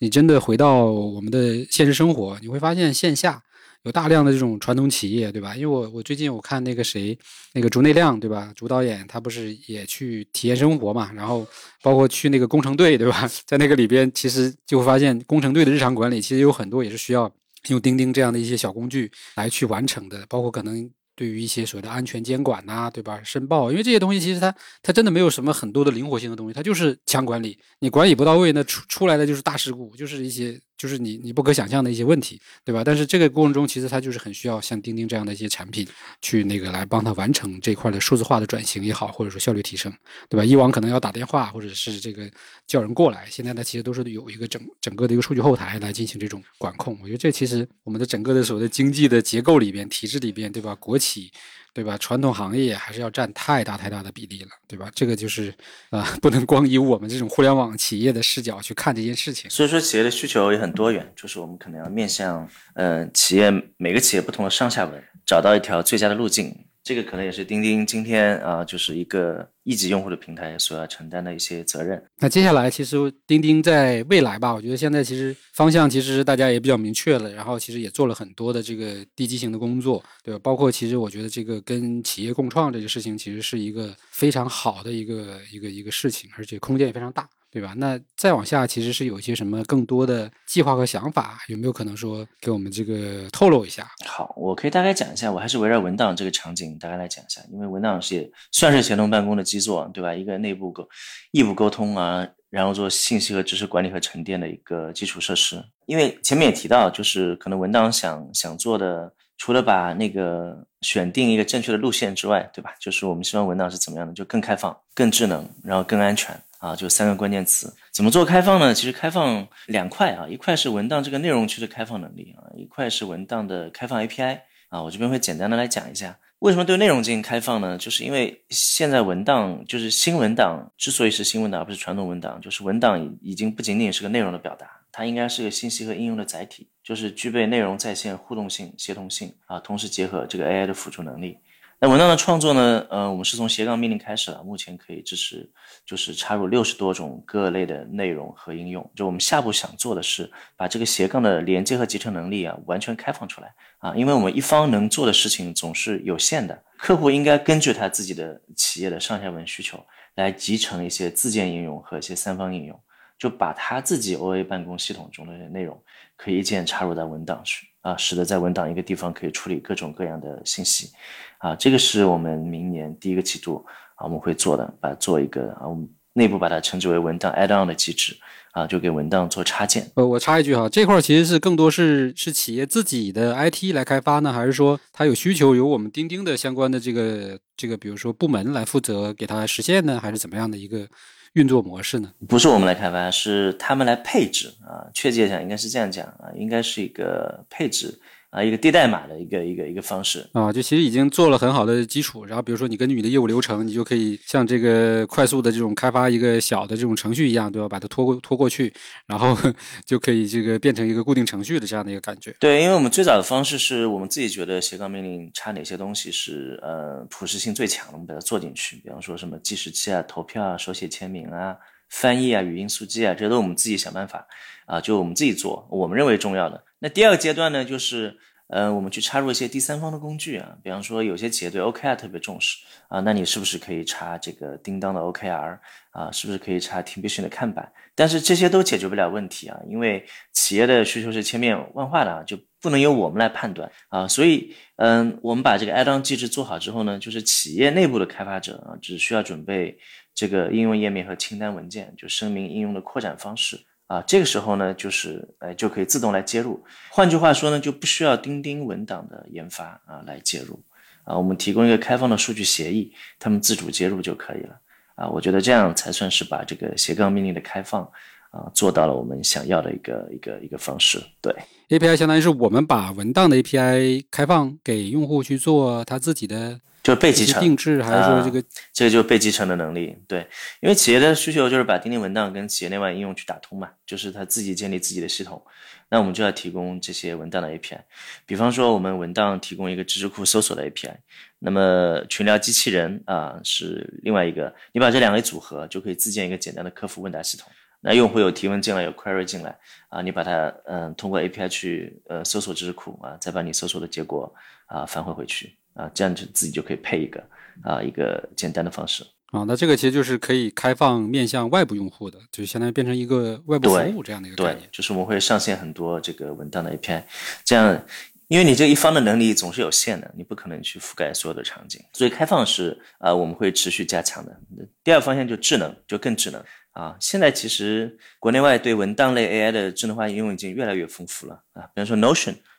[0.00, 3.42] 你真的回到我们的现实生活，你会发现线下。
[3.84, 5.54] 有大量的这种传统企业，对吧？
[5.54, 7.18] 因为我我最近我看那个谁，
[7.52, 8.50] 那个竹内亮，对吧？
[8.56, 11.12] 竹导演他不是也去体验生活嘛？
[11.12, 11.46] 然后
[11.82, 13.28] 包括去那个工程队，对吧？
[13.44, 17.30] 在那个里边，其实就会发现工程队的日常管理其实有很多也是需要
[17.68, 20.90] 用钉钉这样的一些小工具来去完成的，包括可能。
[21.16, 23.20] 对于一些所谓的安全监管呐，对吧？
[23.24, 32.82] 申报，因为这些东西其实它它真的没有什么很多的灵活性的东西，它就是强管理，你管理不到位，那出出来的就是大事故，就是一些就是你你不可想象的一些问题，对吧？
[32.84, 35.86] 但是这个过程中，其实它就是很需要像钉钉这样的一些产品
[36.20, 39.92] 去那个来帮他完成这块的数字化的转型也好，或者说效率提升，
[40.28, 40.44] 对吧？
[40.44, 42.30] 以往可能要打电话或者是这个
[42.66, 46.98] 叫人过来，现在呢其实都是有一个整整个的一个数据后台来进行这种管控。
[47.02, 50.74] 我觉得这其实我们的整个的所谓的经济的结构里边、体制里边，对吧？
[50.74, 51.30] 国企，
[51.74, 51.98] 对吧？
[51.98, 54.88] 传统行业还是要占太大太大的比例了，对吧？
[54.94, 55.52] 这个就是
[55.90, 59.50] 啊，不能光以我们这种互联网企业的视角去看这件事情。
[59.50, 66.56] 所以说，企业的需求也很多元，就是我们可能要面向嗯企业每个企业不同的上下文，找到一条最佳的路径。
[66.84, 72.00] 这个可能也是钉钉今天啊，就是一个一级用户的平台所要承担的一些责任。
[72.18, 80.40] 那接下来，其实钉钉在未来吧，我觉得现在其实方向其实大家也比较明确了，然后其实也做了很多的这个地基型的工作，对吧？
[80.42, 87.26] 包括其实我觉得这个跟企业共创这个事情，其实是一个非常好的一个一个一个事情，而且空间也非常大。
[87.54, 87.72] 对吧？
[87.76, 93.88] 那再往下，其实是有一些什么更多的计划和想法，有没有可能说给我们这个透露一下？
[94.04, 100.12] 好，我可以大概讲一下，我还是围绕文档这个场景大概来讲一下，因为文档是也算是协同办公的基座，对吧？
[100.12, 100.84] 一个内部沟、
[101.30, 105.64] 异步沟通啊，然后做信息和知识管理和沉淀的一个基础设施。
[105.86, 109.14] 因为前面也提到，就是可能文档想想做的。
[109.36, 112.72] 除了把那个选定一个正确的路线之外，对吧？
[112.80, 117.70] 就是我们希望文档是怎么样的，就更开放、更智能，然后更安全啊，就三个关键词。
[117.92, 118.72] 怎么做开放呢？
[118.72, 124.40] 其实开放两块啊，一块是文档这个内容区的开放能力啊，一块是文档的开放 API
[124.70, 124.82] 啊。
[124.82, 127.76] 我这边会简单的来讲一下，为什么对内容进行开放呢？
[127.76, 136.70] 就是因为现在文档就是新文档，之所以是新文档而不是传统文档，就是文档已经不仅仅是个内容的表达，它应该是个信息和应用的载体。
[136.82, 141.36] 就是具备内容在线互动性、协同性啊，同时结合这个 AI 的辅助能力。
[141.80, 142.86] 那文档的创作呢？
[142.88, 145.50] 呃，我们是从斜杠命令开始了，目前可以支持，
[145.84, 148.90] 就是插入六十多种各类的内容和应用。
[148.94, 162.80] 就我们下步想做的是，把这个斜杠的连接和集成能力啊，完全开放出来啊，因为我们一方能做的事情总是有限的，客户应该根据他自己的企业的上下文需求来集成一些自建应用和一些三方应用。
[163.16, 165.80] 就把他自己 OA 办公系统中的内容
[166.16, 170.90] 可以一键插入到文档去啊，使得在文档一个地方可以处理各种各样的信息
[171.36, 173.62] 啊，这个是我们明年第一个季度
[173.96, 178.16] 啊我们会做的，把它做一个啊我们内部把它称之为文档 add-on 的机制
[178.52, 179.86] 啊，就给文档做插件。
[179.96, 190.88] 呃，我插一句哈，这块其实是更多是是企业自己的 IT 来开发呢，还是说它有需求由我们钉钉的相关的这个这个比如说部门来负责给它实现呢，还是怎么样的一个？
[191.34, 192.12] 运作模式呢？
[192.28, 194.90] 不是我们来开发，是他们来配置啊。
[194.94, 198.00] 确切讲，应该是这样讲啊，应该是一个配置。
[198.34, 202.24] 啊，一个低代码的一个一个一个方式啊，就其实已经做了很好的基础。
[202.24, 207.68] 然后比如说你根据你的业务流程，你就可以像这个快速的这种开发一个小的这种程序一样，对吧？
[207.68, 208.74] 把它拖过拖过去，
[209.06, 209.38] 然后
[209.86, 212.34] 就可以这个变成一个固定程序的这样的一个感觉。
[212.40, 218.74] 对，因为我们最早的方式是我们自己觉得斜杠命令差哪些东西是呃普适性最强的，我们把它做进去。
[218.78, 221.56] 比方说什么计时器啊、投票啊、手写签名啊、
[221.88, 224.26] 翻译啊、语音速记啊，这些都我们自己想办法
[224.66, 226.60] 啊，就我们自己做，我们认为重要的。
[226.84, 228.14] 那第二个阶段呢，就是，
[228.48, 232.58] 呃，我们去插入一些第三方的工具啊，比方说有些企业对 OKR 特别重视
[232.88, 235.58] 啊，那你是不是可以插这个叮当的 OKR
[235.92, 236.12] 啊？
[236.12, 237.72] 是不是可以插 Teamvision 的看板？
[237.94, 240.04] 但是这些都解决不了问题啊，因为
[240.34, 244.06] 企业的需求是千变万化的啊，就不能由我们来判断啊。
[244.06, 249.78] 所以，嗯，我们把这个 add-on 机制做好之后呢，就是企业内部的开发者啊，只需要准备
[250.14, 253.58] 这个应用页面和清单文件，就声明应用的扩展方式。
[253.86, 256.64] 啊，这个时候呢，就是呃，就可以自动来接入。
[256.90, 260.58] 换句话说呢，就不需要钉钉文档的研发啊来接入。
[261.04, 264.58] 啊，我们提供一个开放的数据协议，他们自主接入就可以了。
[264.94, 267.82] 啊，我觉得这样才算是把这个斜杠命令的开放
[268.30, 270.98] 啊做到了我们想要的一个一个一个方式。
[271.20, 271.34] 对
[271.68, 276.60] ，API 相当于是我们把文档的 API 开放给用户去做他自己的。
[276.84, 279.96] 就是被集成定制，还是说这个这个就是被集成的能力？
[280.06, 280.20] 对，
[280.60, 285.42] 因为企业的需求就是把钉钉文档跟企业内外应用去打通嘛，就是他自己建立自己的系统，
[285.88, 287.78] 那我们就要提供这些文档的 API。
[288.26, 290.94] 比方说，我们文档提供一个知识库搜索的 API，
[291.38, 297.50] 那么群聊机器人啊是另外一个，你把这两个组合，就可以自建一个简单的客服问答系统。
[297.80, 299.58] 那用户有提问进来，有 query 进来
[299.88, 304.34] 啊，你把它嗯通过 API 去呃搜索知识库啊，再把你搜索的结果
[304.66, 305.56] 啊返回回去。
[305.74, 307.22] 啊，这样就自己就可以配一个
[307.62, 309.44] 啊，一个简单的方式啊。
[309.46, 314.68] 那这个其实就是可以开放面向外部用户的，就相当于变成一个外部服务这样的一个概念。
[314.72, 317.02] 就是我们会上线很多这个文档的 API，
[317.44, 317.84] 这样，
[318.28, 324.40] 因为你这一方的能力总是有限的，你不可能去覆盖所有的场景，所以开放是啊，我们会持续加强的。
[324.82, 326.42] 第二方向就智能，就更智能。
[326.72, 331.62] 啊，现在其实国内外对文档类 AI 的智能化应用已经越来越丰富了啊。
[331.72, 331.94] 比方说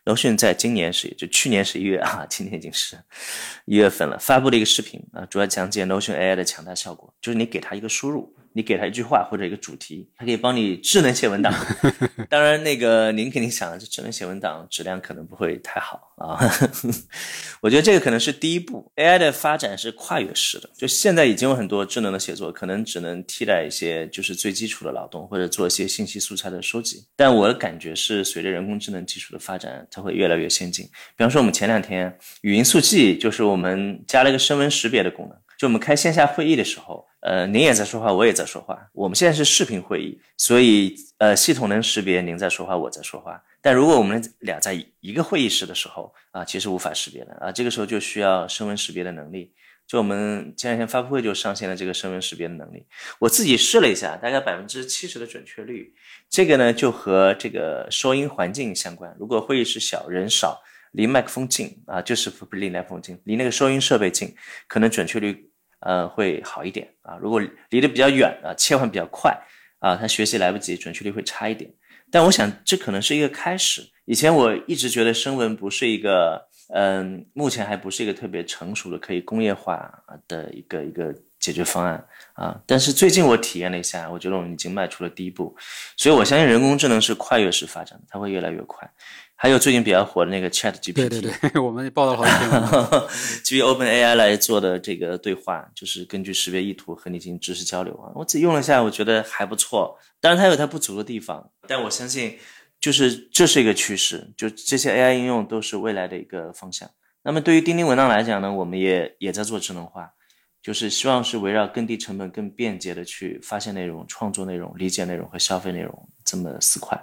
[0.06, 2.95] Notion 在今年是就去年十一月啊，今年已经是
[3.66, 8.34] 一月份了，发布了一个视频啊，主要讲解 Notion AI 的强大效果，就是你给它一个输入。
[8.56, 11.53] 你给他一句话或者一个主题，他可以帮你智能写文档。
[12.30, 16.39] 当然，那个您肯定想，这智能写文档质量可能不会太好啊。
[17.60, 18.89] 我觉得这个可能是第一步。
[18.95, 27.06] AI 的发展是跨越式的，就现在已经有很多智能的写作，可能只能替代一些就是最基础的劳动，或者做一些信息素材的收集。
[27.18, 30.86] 但我的感觉是，随着人工智能技术的发展，它会越来越先进。
[31.18, 35.38] 比方说，我们前两天语音速记，就是我们加了一个声纹识别的功能。
[35.58, 38.88] 就我们开线下会议的时候，呃，您也在说话，我也在说话。
[38.93, 43.41] 我们现在是视频会议，所以呃，系统能识别您在说话，我在说话。
[43.62, 49.53] 但如果我们俩在一个会议室的时候啊，其实无法识别的啊，这个时候就需要声纹识别的能力
[49.88, 52.86] 就我们前两天发布会就上线了这个声纹识别的能力，
[53.20, 55.93] 我自己试了一下，大概百分之七十的准确率。
[56.28, 59.16] 这个呢就和这个收音环境相关。
[59.20, 60.60] 如果会议室小、人少、
[60.96, 64.34] 离麦克风近啊，就是不离麦克风近，离那个收音设备近，
[64.68, 67.18] 可能准确率呃会好一点啊。
[67.22, 69.38] 如果离得比较远啊，切换比较快
[69.80, 71.72] 啊，他学习来不及，准确率会差一点。
[72.10, 73.82] 但我想这可能是一个开始。
[74.06, 76.48] 以前我一直觉得声纹不是一个。
[76.70, 79.88] 嗯，目前还不是一个特别成熟的可以工业化
[80.28, 82.60] 的一个一个解决方案啊。
[82.66, 85.56] 但是最近我体验了一下，我觉得我们已经迈出了第一步。
[85.96, 88.91] 所以我相信人工智能是跨越式发展的，它会越来越快。
[89.36, 91.32] 还有最近比较火的那个 Chat GPT，对对对，
[91.62, 93.02] 我们报道好几天，
[93.44, 98.12] 基于 Open AI 来做的这个对话，就是根据识别意图和你进行知识交流啊。
[98.16, 99.98] 我自己用了下，我觉得还不错。
[100.20, 102.38] 当然它有它不足的地方，但我相信。
[102.78, 106.88] 就是这是一个趋势，就这些 AI 应用都是未来的一个方向。
[107.24, 110.12] 那么对于钉钉文档来讲呢，我们也也在做智能化，
[110.62, 117.02] 就是希望是围绕更低成本、更便捷的去发现内容、创作内容、理解内容和消费内容这么四块。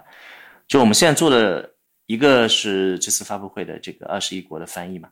[0.67, 1.72] 就我们现在做的
[2.05, 5.09] 一个是这次发布会的这个二十一国的翻译嘛，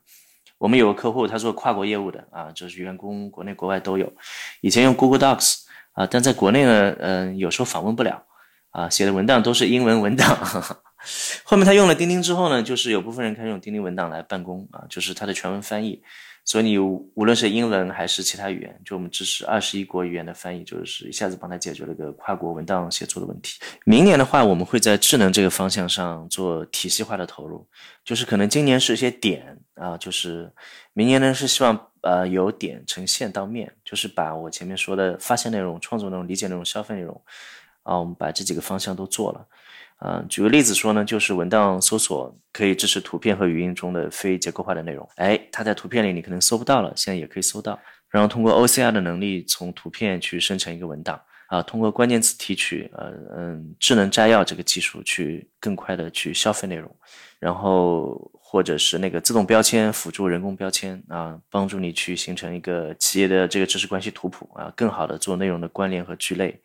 [0.58, 4.12] 我们有个客户他做跨国业务的啊，就是员工国内国外都有，
[4.60, 8.24] 以前用 Google Docs 啊，但在国内呢，嗯，有时候访问不了。
[8.72, 10.34] 啊，写的文档都是英文文档。
[11.44, 16.02] 后面他用了钉钉之后呢，就是有部分人开始用钉钉文档来办公啊，就是它的全文翻译。
[16.44, 23.60] 所以你无论是英文还是其他语言，就我们支持二十一国语言的翻译，就是一下子帮他解决了个跨国文档写作的问题。
[23.84, 27.66] 明年的话，我们会在智能这个方向上做体系化的投入，
[28.04, 30.52] 就是可能今年是一些点啊，就是
[30.92, 37.22] 明年呢是希望呃由点成线到面，就是把我前面说的发现内容、创作内容、理解内容、消费内容。
[37.84, 39.44] 啊，我们把这几个方向都做了。
[40.04, 45.08] 嗯，举个例子说呢，就是文档搜索可以支持图片和语音中的非结构化的内容。
[45.14, 47.78] 哎，它在图片里你可能搜不到了，现在也可以搜到。
[48.10, 51.20] 然后通过 OCR 的能力，从图片去生成一个文档。
[51.52, 56.90] 啊，通过关键词提取，呃嗯，智能摘要这个技术去更快的去消费内容。
[57.38, 66.58] 然后或者是那个自动标签辅助人工标签啊，帮助你去形成一个企业的这个知识关系图谱啊，更好的做内容的关联和聚类。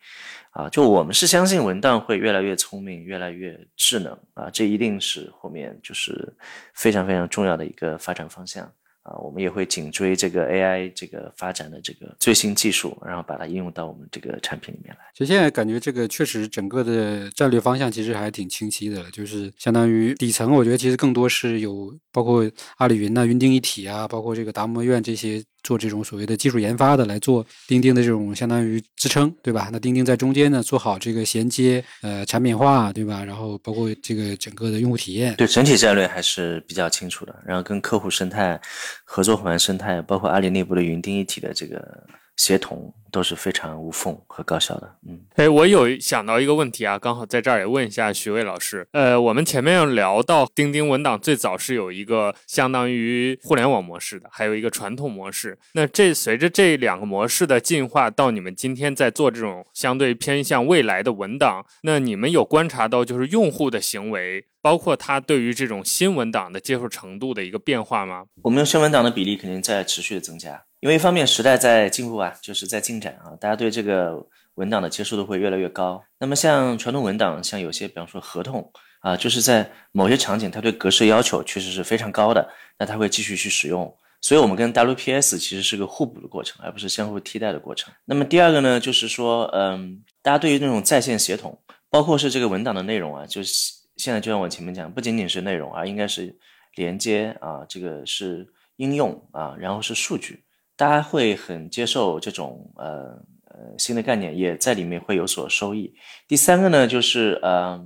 [0.52, 6.34] 啊，就我们是相信文档会越来越聪明，越来越智能啊，这一定是后面就是
[6.72, 8.72] 非常非常重要的一个发展方向
[9.08, 9.16] 啊。
[9.18, 15.00] 我们也会紧追这个 AI 这个发展的这个最新技术，然后把它应用到我们这个产品里面来。
[15.14, 25.42] 其实现在感觉这个确实整个的战略方向其实还挺清晰的，就是相当于底层，我觉得其实更多是有包括阿里云呐、云钉一体啊，包括这个达摩院这些。
[25.68, 29.68] 做这种所谓的技术研发的，来做钉钉的这种相当于支撑，对吧？
[29.70, 33.22] 那钉钉在中间呢，做好这个衔接，呃，产品化，对吧？
[33.22, 37.36] 然后包括这个整个的用户体验，对整体战略还是比较清楚的。
[37.44, 38.58] 然后跟客户生态、
[39.04, 42.02] 合作伙伴生态，包括阿里内部的云钉一体的这个。
[42.38, 44.96] 协同都是非常无缝和高效的。
[45.06, 48.86] 嗯，哎，我有想到一个问题啊，刚好在这儿也问一下徐伟老师。
[48.92, 55.58] 呃，我们前面有聊到钉钉文档最早是有一个相当于互联网模式的，还有一个传统模式。
[55.72, 68.26] 那这随着这两个模式的进化，到你们今天在做这种相对偏向未来的文档，那你们有观察到就是用户的行为，包括他对于这种新文档的接受程度的一个变化吗？
[68.42, 70.62] 我们用新文档的比例肯定在持续的增加。
[70.80, 74.24] 因为一方面时代在进步啊，就是在进展啊，大家对这个
[74.54, 76.02] 文档的接受度会越来越高。
[76.18, 78.70] 那么像传统文档，像有些比方说合同
[79.00, 82.48] 啊，就是在某些场景，它对格式要求确实是非常高的，
[82.78, 83.92] 那它会继续去使用。
[84.20, 87.92] 所以我们跟 WPS 其实是个互补的过程，而不是相互替代的过程。
[88.04, 91.56] 那么第二个呢，就是说，嗯，大家对于那种在线协同，
[91.88, 96.36] 包括是这个文档的内容啊，就是现在就像我前面讲，不仅仅是内容啊，应该是
[96.74, 100.42] 连接啊，这个是应用啊，然后是数据。
[100.78, 105.92] 大家会很接受这种呃呃新的概念，也在里面会有所收益。
[106.28, 107.84] 第三个呢，就是呃，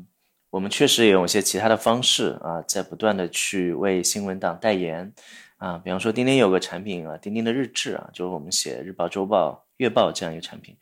[0.50, 5.10] 我们确实也有一些其他的方式啊，在不断的去为新闻档代言
[5.56, 10.76] 啊，比方说钉钉有个产品啊，钉钉的日志啊，就是我们写日报、周报、月报这样一个产品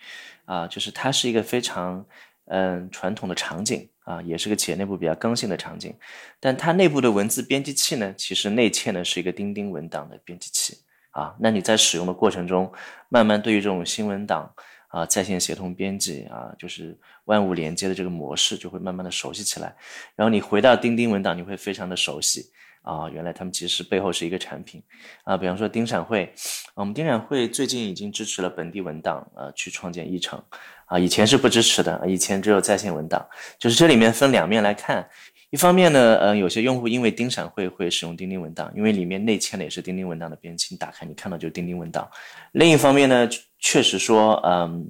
[0.46, 2.04] 啊，就是它是一个非常
[2.46, 5.94] 嗯传统的场景啊，也是个企业内部比较刚性的场景，
[6.40, 10.76] 但它内部的文字编辑器呢，其实内嵌的是一个钉钉文档的编辑器。
[11.10, 12.72] 啊，那你在使用的过程中，
[13.08, 14.52] 慢慢对于这种新闻档
[14.88, 19.74] 啊，在线协同编辑啊，就是万物连接的这个模式，就会慢慢的熟悉起来。
[20.16, 22.50] 然后你回到钉钉文档，你会非常的熟悉
[22.82, 24.82] 啊，原来他们其实背后是一个产品
[25.24, 25.36] 啊。
[25.36, 26.32] 比方说丁闪会，
[26.74, 30.42] 我们丁闪会最近已经支持了本地文档啊，去创建议程
[30.86, 33.24] 啊，以前是不支持的，以前只有在线文档。
[33.58, 35.08] 就是这里面分两面来看，
[35.50, 42.08] 一方面呢，呃，有些用户因为钉闪会会使用钉钉文档，因为里面内嵌的也是钉钉文档的编辑，你打开你看到就是钉钉文档。
[42.52, 43.28] 另一方面呢，
[43.58, 44.86] 确实说，嗯，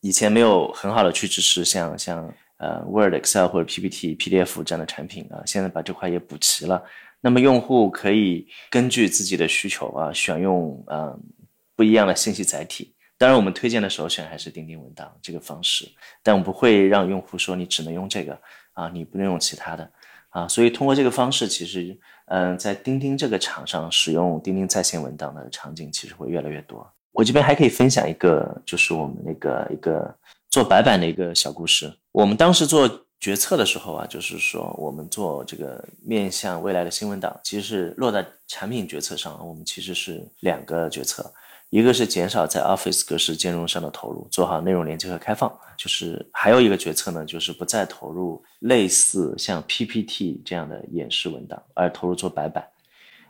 [0.00, 6.84] 以前没有很好的去支持像像呃 Word、Excel 或者 PPT、PDF 这样的产品啊，现在把这块也补齐了。
[7.22, 11.18] 那么用户可以根据自己的需求啊，选用嗯
[11.74, 12.94] 不一样的信息载体。
[13.16, 15.88] 当然，我们推荐的首选还是钉钉文档这个方式，
[16.22, 18.38] 但我不会让用户说你只能用这个
[18.72, 19.90] 啊，你不能用其他的。
[20.32, 26.90] 啊，所以通过这个方式，其实，嗯，在钉钉这个场上使用钉钉在线文档的场景，其实会越来越多。
[27.12, 30.12] 我这边还可以分享一个，就是我们那个一个
[30.50, 31.92] 做白板的一个小故事。
[32.12, 32.88] 我们当时做
[33.20, 41.30] 决策的时候啊，就是说我们做这个面向未来的新文档，其实是落在产品决策上，我们其实是两个决策。
[41.72, 45.50] 一个是减少在 Office 格式兼容上的投入，做好内容连接和开放。
[45.74, 52.62] 就是还有一个决策呢，就是不再投入类似像 PPT 这样的演示文档，而投入做白板。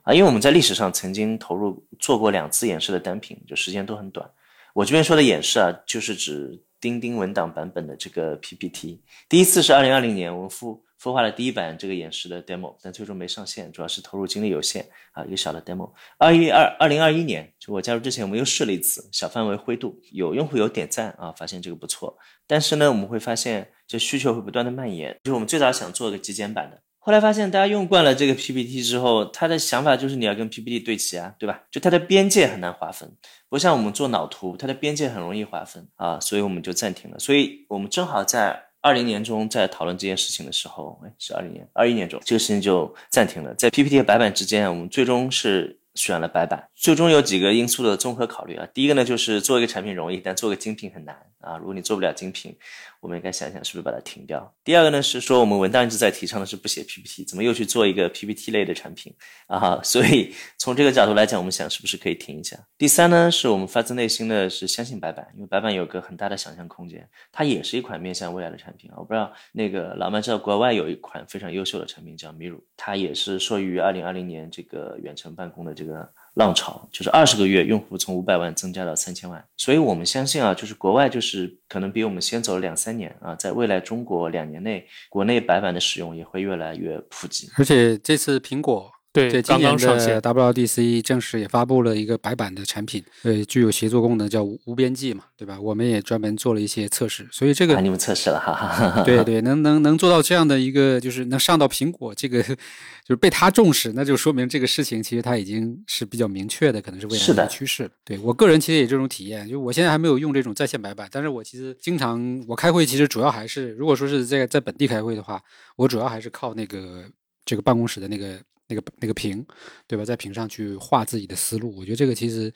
[0.03, 4.28] 啊，因为我们在历史上曾经投入做过两次演示的单品，就时间都很短。
[4.74, 9.01] 我这边说的演示啊，就是指钉钉文档版本的这个 PPT。
[9.28, 15.90] 第一次是二零二零年，我们付孵化了第一版这个演示的 demo，但最终没上线，主要是投入精力有限啊，一个小的 demo。
[16.16, 22.16] 二一二二零二一年，就我加入之前，我们又试了一次小范围灰度，有用户有点赞啊，发现这个不错。
[22.46, 25.18] 但是呢，我们会发现这需求会不断的蔓延。
[25.24, 31.64] 就是我们最早想做个极简版的，后来发现大家用惯了这个 PPT 之后，他的想法就是你要跟 PPT 对齐啊，对吧？
[31.72, 33.16] 就它的边界很难划分，
[33.48, 37.18] 不像我们做脑图，它的边界很容易划分啊，所以我们就暂停了。
[37.18, 38.68] 所以我们正好在。
[38.83, 43.55] 二零年中在讨论这件事情的时候，哎，是二零年、二一年中，这个事情就暂停了。
[43.55, 45.78] 在 PPT 和白板之间，我们最终是。
[45.95, 48.66] 选了白板，最终有几个因素的综合考虑啊。
[48.72, 51.59] 第一个呢，就是做一个产品容易，但做个精品很难啊。
[51.59, 52.57] 如果你做不了精品，
[53.03, 54.55] 我们应该想想是不是把它停掉。
[54.62, 59.12] 第二个呢，是说我们文档一直在提倡的是不写 PPT，怎么又去做一个 PPT 类的产品
[59.48, 59.80] 啊？
[59.82, 62.57] 所以从这个角度来讲，我们想是不是可以停一下？
[62.78, 68.94] 第三呢，是我们发自内心的是相信白板，因为白板有个很大的想象空间，它也是一款面向未来的产品啊。
[68.98, 75.72] 我不知道那个老麦知道国外有一款非常优秀的产品叫 Miru，它也是受益于二零二零年这个远程办公的。
[75.74, 88.91] 这个浪潮就是二十个月，用户从五百万增加到三千万，所以我们相信啊，就是国外就是可能比我们先走了两三年啊，在未来中国两年内，国内白板的使用也会越来越普及，而且这次苹果。
[89.12, 95.60] 对，今年的 WDC 正式也发布了一个白板的产品，呃，具有协作功能，叫无边际嘛，对吧？
[95.60, 102.42] 我们也专门做了一些测试，所以这个你们测试了哈， 对对，能能能做到这样的一个，就是能上到苹果这个，
[103.04, 107.90] 就是被他重视，那就说明这个事情其实它已经是比较明确的，可能是未来的趋势。
[108.06, 115.38] 对我个人其实也这种体验，就我现在还没有用这种在线白板，但是我其实经常我开会，其实主要还是如果说是在在本地开会的话，
[115.76, 117.04] 我主要还是靠那个
[117.44, 118.40] 这个办公室的那个。
[118.73, 119.45] 那个那个屏，
[119.87, 120.05] 对吧？
[120.05, 122.53] 在屏上去画自己的思路，我觉得这个其实，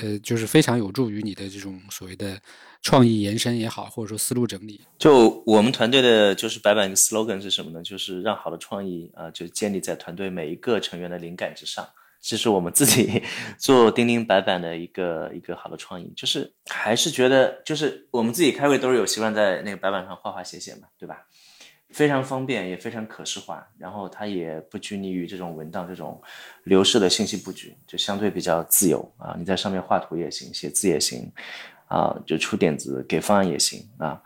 [0.00, 2.40] 呃，就是非常有助于你的这种所谓的
[2.82, 4.80] 创意延伸也好，或者说思路整理。
[4.98, 7.82] 就我们团队的就是白板一个 slogan 是什么呢？
[7.82, 11.88] 就是让好的创意啊，就建立在团队每一个成员的灵感之上。
[12.20, 13.20] 这是我们自己
[13.58, 21.26] 做钉钉白板的一个一个好的创意，就是还是觉得，就是我们自己开会都是有习惯在那个白板上画画写写嘛，对吧？
[21.92, 26.20] 非常方便，也非常可视化，然后它也不拘泥于这种文档这种
[26.64, 29.36] 流式的信息布局，就相对比较自由啊。
[29.38, 31.30] 你在上面画图也行，写字也行，
[31.88, 34.20] 啊，就出点子给方案也行啊。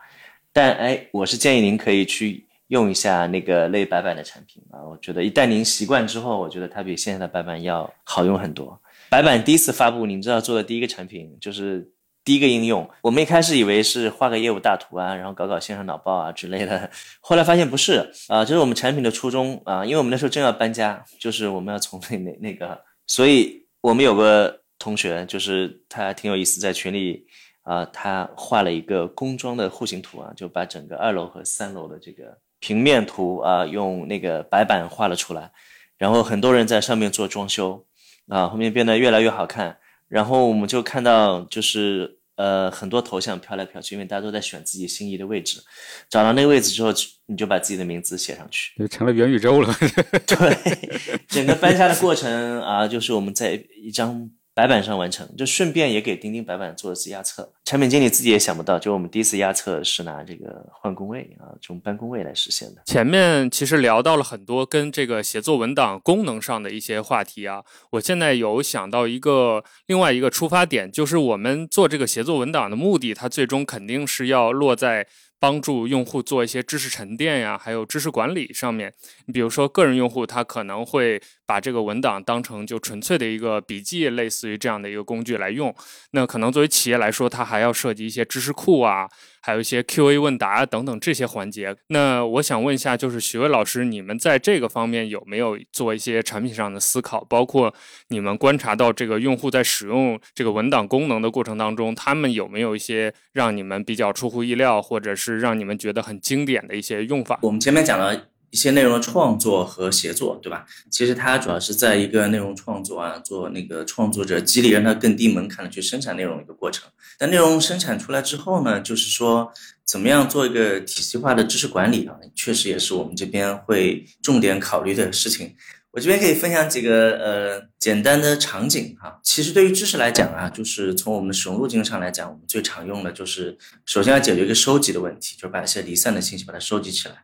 [0.52, 4.80] 但哎，我是建议您可以去用一下那个类白板的产品啊。
[4.82, 8.80] 我觉得一旦您习惯之后，我觉得它比现在的白板要好用很多。
[9.10, 11.90] 白板第一次发布，您知道做的第一个产品就是。
[12.26, 16.90] 第一个应用，我们一开始以为是画个业务大图啊，然后搞搞线上脑报啊之类的，
[17.22, 27.24] 后来发现不是啊，这是我们产品的初衷啊，因为我们那时候正要搬家，就是我们要从那那那个，所以我们有个同学，就是他挺有意思，在群里
[27.62, 35.52] 啊，他画了一个工装的户型图啊，就把整个二楼和三楼的这个平面图啊，用那个白板画了出来，
[35.96, 37.86] 然后很多人在上面做装修
[38.26, 39.78] 啊，后面变得越来越好看。
[40.08, 45.60] 然后我们就看到，就是呃很多头像飘来飘去，因为大家都在选自己心仪的位置。
[46.08, 46.92] 找到那个位置之后，
[47.26, 49.74] 你就把自己的名字写上去，就成了元宇宙了。
[50.26, 54.30] 对，整个搬家的过程啊，就是我们在一张。
[54.56, 57.52] 白板上完成，就顺便也给钉钉白板做了次压测。
[57.66, 62.80] 产品经理自己也想不到，就我们第一次压测是拿这个换工位啊，这种搬工位来实现的。
[62.86, 75.06] 前面其实聊到了很多跟这个写作文档功能上的一些话题啊，我现在有想到一个另外一个出发点，就是我们做这个写作文档的目的，它最终肯定是要落在
[75.38, 78.94] 帮助用户做一些知识沉淀呀，还有知识管理上面。
[79.26, 85.74] 你比如说，个人用户他可能会把这个文档当成就纯粹的一个笔记，类似于这样的一个工具来用。
[86.12, 89.08] 那可能作为企业来说，它还要涉及一些知识库啊，
[89.42, 91.76] 还有一些 Q&A 问答等等这些环节。
[91.88, 97.24] 那我想问一下，就是许巍老师，你们在这个方面有没有做一些产品上的思考？
[97.24, 97.74] 包括
[98.08, 107.40] 你们观察到这个用户在使用这个文档功能的过程当中，他们有没有一些让你们比较出乎意料，或者是让你们觉得很经典的一些用法？
[107.42, 108.28] 我们前面讲了。
[108.56, 110.64] 一些内容的创作和协作，对吧？
[110.90, 116.88] 其实它主要是在一个内容创作啊，做那个创作者激励，让它更低门槛的去生产内容一个过程。
[117.18, 119.52] 但内容生产出来之后呢，就是说
[119.84, 125.54] 怎么样做一个体系化的知识管理啊，确实也是我们这边会重点考虑的事情。
[125.96, 129.18] 我这边可以分享几个呃简单的场景哈。
[129.22, 137.14] 其实对于知识来讲啊，就是从我们使用路径上来讲，我们最常用的就是首先要解决一个收集的问题，就是把一些离散的信息把它收集起来，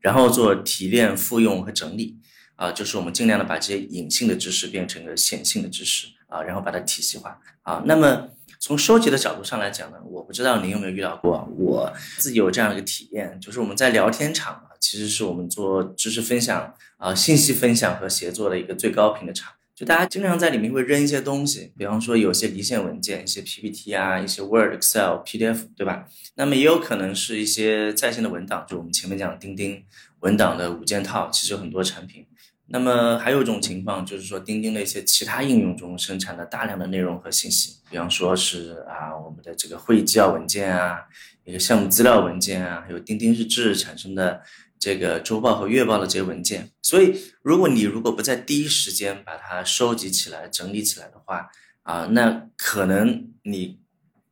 [0.00, 2.16] 然后做提炼、复用和整理
[2.56, 7.82] 啊，就是我们尽量的把这些隐性的知识变成一个显性的知识啊，然后把它体系化啊。
[7.84, 8.28] 那么
[8.58, 14.58] 从收集的角度上来讲呢，我不知道您有没有遇到过，我自己有这样一个体验，就是我们在聊天场。
[14.82, 19.52] 其实是我们做知识分享啊、信息分享和协作的一个最高频的场。
[19.74, 26.06] 就大家经常在里面会扔一些东西，比方说有些离线文件、一些 PPT 啊、一些 Word、Excel、PDF，对吧？
[26.34, 29.82] 那么也有可能是一些在线的文档，就我们前面讲钉钉
[30.20, 32.26] 文档的五件套，其实有很多产品。
[32.66, 40.98] 那么还有一种情况，就是说钉钉的一些其他应用中生产的大量的内容和信息，比方说是啊我们的这个会议纪要文件啊，
[41.44, 44.42] 一个项目资料文件啊，还有钉钉日志产生的。
[44.82, 51.48] 这个周报和月报的这些文件，所以如果你如果不在第一时间把它收集起来、整理起来的话，
[51.82, 53.78] 啊，那可能你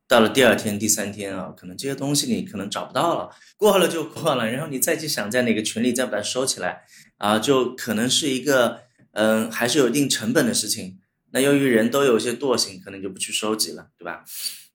[0.09, 6.81] 到了第二天、第三天啊，可能这些东西你可能找不到了，过了就过了，然后你再去想在哪个群里再把它收起来，
[7.15, 8.81] 啊，就可能是一个
[9.13, 10.99] 嗯，还是有一定成本的事情。
[11.31, 14.25] 那由于人都有一些惰性，可能就不去收集了，对吧？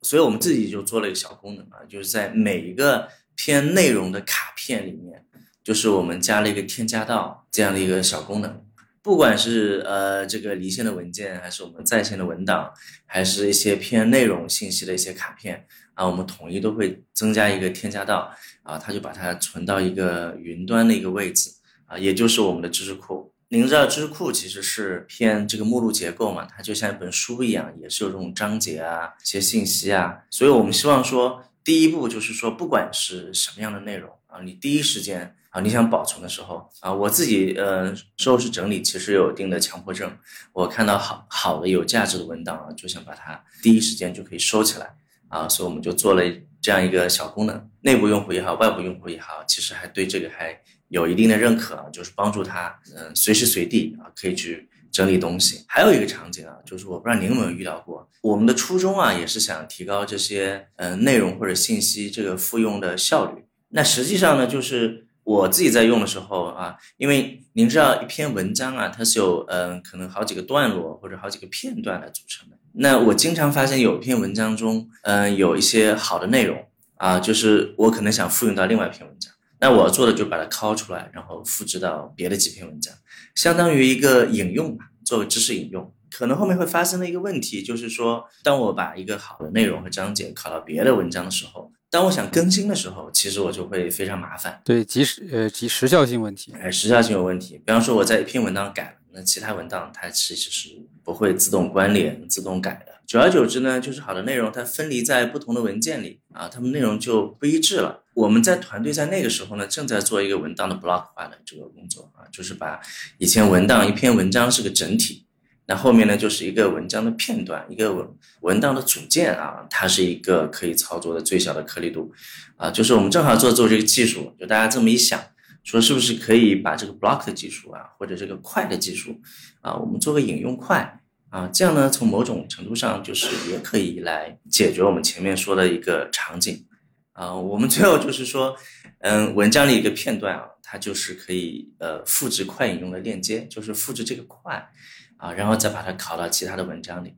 [0.01, 5.26] 所以我们自己就做了一个小功能啊，就是在每一个偏内容的卡片里面。
[5.67, 8.65] 就是我们加了一个添加到这样的一个小功能，
[9.03, 12.71] 不管是呃这个离线的文件，还是我们在线的文档，
[13.05, 21.51] 还是一些偏内容信息的一些卡片啊，我们统一都会增加一个添加到啊，它就把它存到一个云端的一个位置
[21.87, 23.33] 啊，也就是我们的知识库。
[23.49, 35.35] 您知道知识库其实是偏这个目录结构嘛，它就像一本书一样，也是有这种章节啊、一些信息啊，所以我们希望说，第一步就是说，不管是什么样的内容啊，你第一时间。
[35.61, 40.11] 你想保存的时候啊，我自己呃收拾整理其实有一定的强迫症。
[40.53, 44.95] 我看到好好的有价值的文档啊，就想把它第一时间就可以收起来
[45.29, 46.23] 啊，所以我们就做了
[46.61, 47.71] 这样一个小功能。
[47.81, 55.65] 内部用户也好，外部用户也好，其实还对这个还有一定的认可，就是帮助他嗯随时随地啊可以去整理东西。
[55.69, 63.45] 还有一个场景啊，就是我不知道您有没有遇到过，我们的初衷啊也是想提高这些嗯内容或者信息这个复用的效率。
[63.69, 65.06] 那实际上呢，就是。
[65.27, 72.57] 我自己在用的时候啊，因为您知道一篇文章啊，它是有嗯可能好几个段落或者好几个片段来组成的。
[72.75, 76.65] 那我经常发现有一篇文章中，嗯有一些好的内容
[76.95, 82.95] 啊，就是我可能想复用到另外一篇文章，那我做的就把它拷出来，然后复制到别的几篇文章，
[83.35, 85.93] 相当于一个引用吧，作为知识引用。
[86.09, 91.73] 可能后面会发生的一个问题就是说，当我把一个好的内容和章节拷到别的文章的时候。
[91.97, 94.61] 当我想更新的时候，其实我就会非常麻烦。
[94.63, 97.57] 对，及时呃，及时效性问题，哎，时效性有问题。
[97.65, 100.69] 比方说我在一篇文档改了，那其他文档它其实是
[101.03, 102.93] 不会自动关联、自动改的。
[103.07, 108.03] 久而久之呢，就是好的内容它分离在不同的文件里啊，它们内容就不一致了。
[108.13, 112.79] 我们在团队在那个时候呢，正在做一个文档的 block 化的这个工作啊，就是把
[113.17, 115.26] 以前文档一篇文章是个整体。
[115.69, 118.09] 那后面呢，就是一个文章的片段，一个文
[118.43, 122.13] 文档的组件啊，它是一个可以操作的最小的颗粒度，
[122.57, 125.21] 啊，就是我们正好做做这个技术，就大家这么一想，
[125.65, 129.21] 说是不是可以把这个 block 的技术啊，或者这个快的技术
[129.61, 131.01] 啊，我们做个引用快
[131.31, 136.65] 啊，这样呢，从某种程度上就是也可以来解决我们前面说的一个场景
[137.13, 138.55] 啊，我们最后就是说，
[139.01, 144.71] 嗯，文章的一个片段啊，它就是可以呃复制快引用的链接，就是复制这个快。
[145.17, 147.15] 啊，然后再把它拷到其他的文章里，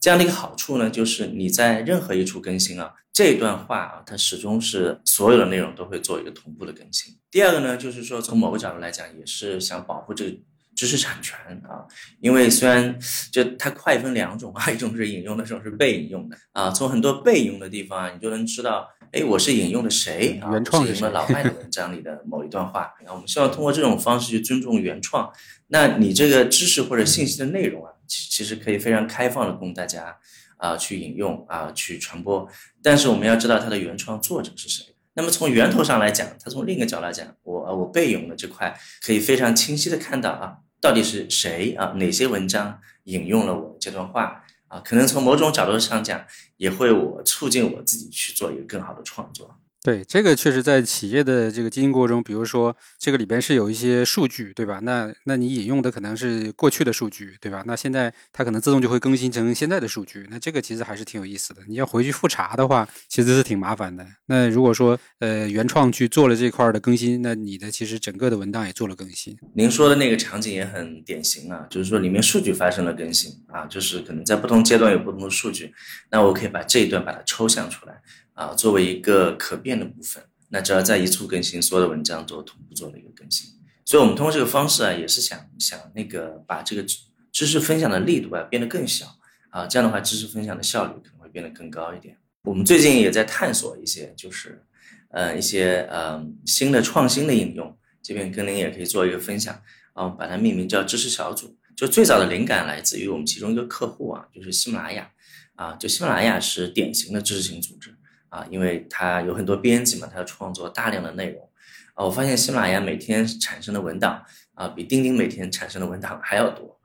[0.00, 7.14] 这样的一个好处呢，就是你在任何一处更新啊，这段话啊，它始终是所有的内容都会做一个同步的更新。
[7.30, 10.36] 第二个呢，就是说从某个角度来讲，也是想保护这个
[10.74, 11.36] 知识产权
[11.68, 11.84] 啊，
[12.20, 12.98] 因为虽然
[13.32, 16.70] 就它快分两种啊，一种是引用的，一种是被引用的啊。
[16.70, 20.50] 从很多被引用的地方啊，你就能知道哎，我是引用的谁啊？
[20.52, 22.94] 原创是什么老外的文章里的某一段话。
[23.04, 25.30] 那我们希望通过这种方式去尊重原创。
[25.72, 30.18] 那你这个知识或者信息的内容啊，其其实可以非常开放的供大家
[30.56, 32.48] 啊去引用啊去传播。
[32.82, 34.84] 但是我们要知道它的原创作者是谁。
[35.14, 44.44] 那么从源头上来讲，它从另一个角度来讲，我我备用的这块可以非常清晰的看到啊，到底是谁啊，哪些文章引用了我这段话。
[44.68, 46.24] 啊，可能从某种角度上讲，
[46.56, 49.59] 也会我促进我自己去做一个更好的创作。
[49.82, 54.78] 对，这个确实在企业的这个经营过程中，比如说这个里边是有一些数据，对吧？
[54.82, 57.64] 那那你引用的可能是过去的数据，对吧？
[57.66, 61.62] 那现在它可能自动就会更新成现在的数据，那这个其实还是挺有意思的。
[61.66, 64.06] 你要回去复查的话，其实是挺麻烦的。
[64.26, 69.34] 那如果说呃原创去做了这块的更新，那你的其实整个的文档也做了更新。
[69.54, 75.72] 您说的那个场景也很典型啊，就是说里面数据发生了更新啊，就是可能在不同阶段有不同的数据，
[76.10, 78.02] 那我可以把这一段把它抽象出来。
[78.40, 83.50] 啊，作为一个可变的部分，那只要在一处更新，所有的文章都同步做了一个更新。
[83.84, 86.96] 所以，我们通过这个方式啊，也是想想那个把这个知
[87.30, 89.04] 知识分享的力度啊变得更小
[89.50, 92.16] 啊，这样的话，知识分享的效率可能会变得更高一点。
[92.44, 94.64] 我们最近也在探索一些，就是
[95.10, 99.60] 呃一些呃新的创新的应用，这边跟您也可以做一个分享
[99.92, 101.58] 啊，把它命名叫知识小组。
[101.76, 105.10] 就最早的灵感来自于我们其中一个客户啊，就是喜马拉雅
[105.56, 107.94] 啊，就喜马拉雅是典型的知识型组织。
[108.30, 111.48] 啊，因为它有很多编辑嘛，它要创作大量的内容。
[111.94, 114.24] 啊，我发现喜马拉雅每天产生的文档
[114.54, 116.78] 啊，比钉钉每天产生的文档还要多。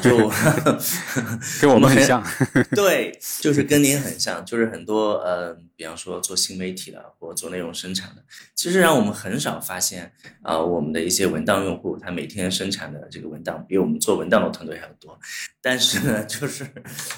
[0.00, 0.30] 就
[1.60, 2.24] 跟我们很像，
[2.76, 10.12] 对，就是跟您很像，就是很多呃，比方说做新媒体的或做内容生产的，其实让我们很少发现
[10.42, 15.18] 啊，我们的一些文档用户，他每天生产的这个文档比我们做文档的团队还要多。
[15.60, 16.66] 但是呢，就是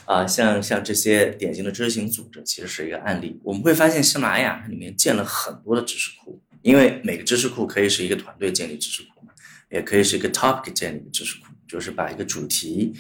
[0.05, 3.41] 啊，像像这些典型的知识型组织，其实是一个案例。
[3.45, 9.33] 我们会发现喜马拉雅里面建了很多的知识库，因为每个知识库可以是一个团队建立知识库嘛，
[9.71, 11.47] 也可以是一个 topic 建立一个知识库。
[11.69, 12.95] 就是把一个主题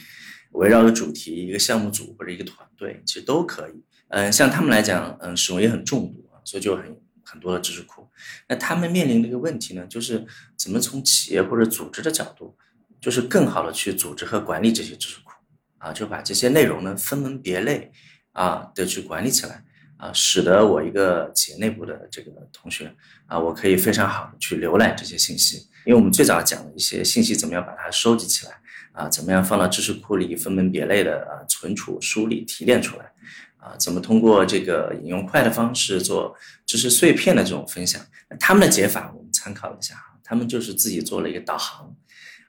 [0.50, 3.80] 围绕着主题，一个项目组或者一个团队，其实都可以。
[4.08, 8.08] 嗯，像他们来讲，嗯，使用也很重度啊，所以就很很多的知识库。
[8.48, 10.24] 那他们面临的一个问题呢，就是
[10.56, 12.56] 怎么从企业或者组织的角度，
[13.00, 15.30] 就是更好的去组织和管理这些知识库
[15.78, 17.90] 啊，就把这些内容呢分门别类
[18.32, 19.64] 啊的去管理起来
[19.96, 22.94] 啊，使得我一个企业内部的这个同学
[23.26, 25.68] 啊，我可以非常好的去浏览这些信息。
[25.84, 28.52] 因为我们最早讲的一些信息怎么样把它收集起来
[28.92, 33.12] 啊，怎么样放到知识库里分门别类的啊存储、梳理、提炼出来
[33.66, 38.00] 啊，怎么通过这个引用快的方式做知识碎片的这种分享？
[38.38, 41.92] 他们的解法我们参考一下，他们就是自己做了一个导航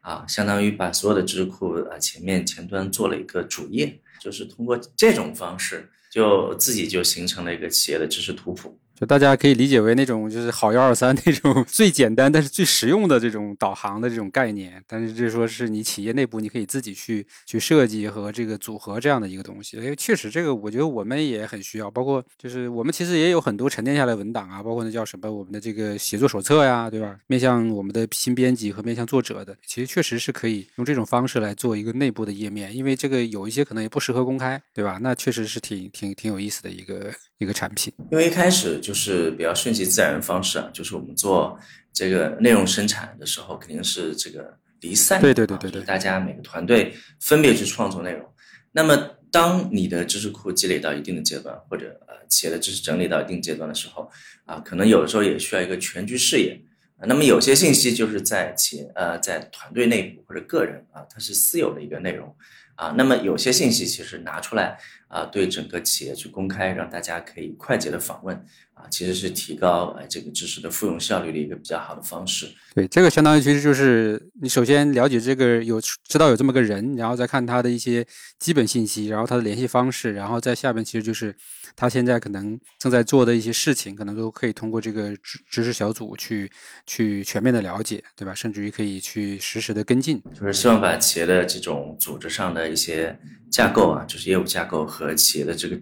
[0.01, 8.78] 啊，相当于把所有的知识库啊前面前端做了一个主页，就是通过这种方式，就自己就形成了一个企业的知识图谱。
[9.00, 27.16] 就大家可以理解为那种就是好幺二三那种 最简单但是最实用的这种导航的这种概念，但是就说是你企业内部你可以自己去去设计和这个组合这样的一个东西，因为确实这个我觉得我们也很需要，包括就是我们其实也有很多沉淀下来文档啊，包括那叫什么我们的这个写作手册呀，对吧？
[27.28, 34.98] 面向我们的新编辑和面向作者的，其实确实是可以用这种方式来做一个内部的页面，因为这个有一些可能也不适合公开，对吧？
[35.02, 38.80] 那确实是挺挺挺有意思的一个一个产品，因为一开始。
[38.80, 41.60] 就是比较顺其自然的方式啊，就是我们做
[41.92, 48.26] 这个内容生产的时候，肯定是这个离散，对对对对对，大家每个团队分别去创作内容。
[48.72, 48.96] 那么，
[49.32, 54.10] 当你的知识库积累到一定的阶段，或者呃企业的知识整理到一定阶段的时候，
[54.46, 56.60] 啊，可能有的时候也需要一个全局视野。
[57.08, 62.36] 那么有些信息就是在企业呃在团队内部或者个人啊，它是私有的一个内容。
[62.78, 68.45] 啊，那么有些信息其实拿出来啊，对整个企业去公开，让大家可以快捷的访问
[68.78, 72.47] 啊，其实是提高哎这个知识的复用效率的一个比较好的方式。
[72.75, 78.05] 对，这个相当于其实就是你首先了解这个有知道有这么个人，然后再看他的一些
[78.38, 81.36] 基本信息，然后他的联系方式，然后在下边其实就是
[81.75, 86.49] 他现在可能正在做的一些事情，可能都可以通过这个知知识小组去
[86.86, 88.36] 去全面的了解，对吧？
[88.36, 90.21] 甚至于可以去实时的跟进。
[90.39, 92.67] 就是希望把企业的这种组织上的。
[92.67, 93.17] 一些
[93.49, 95.79] 架构啊，就是业务架构和企业的这个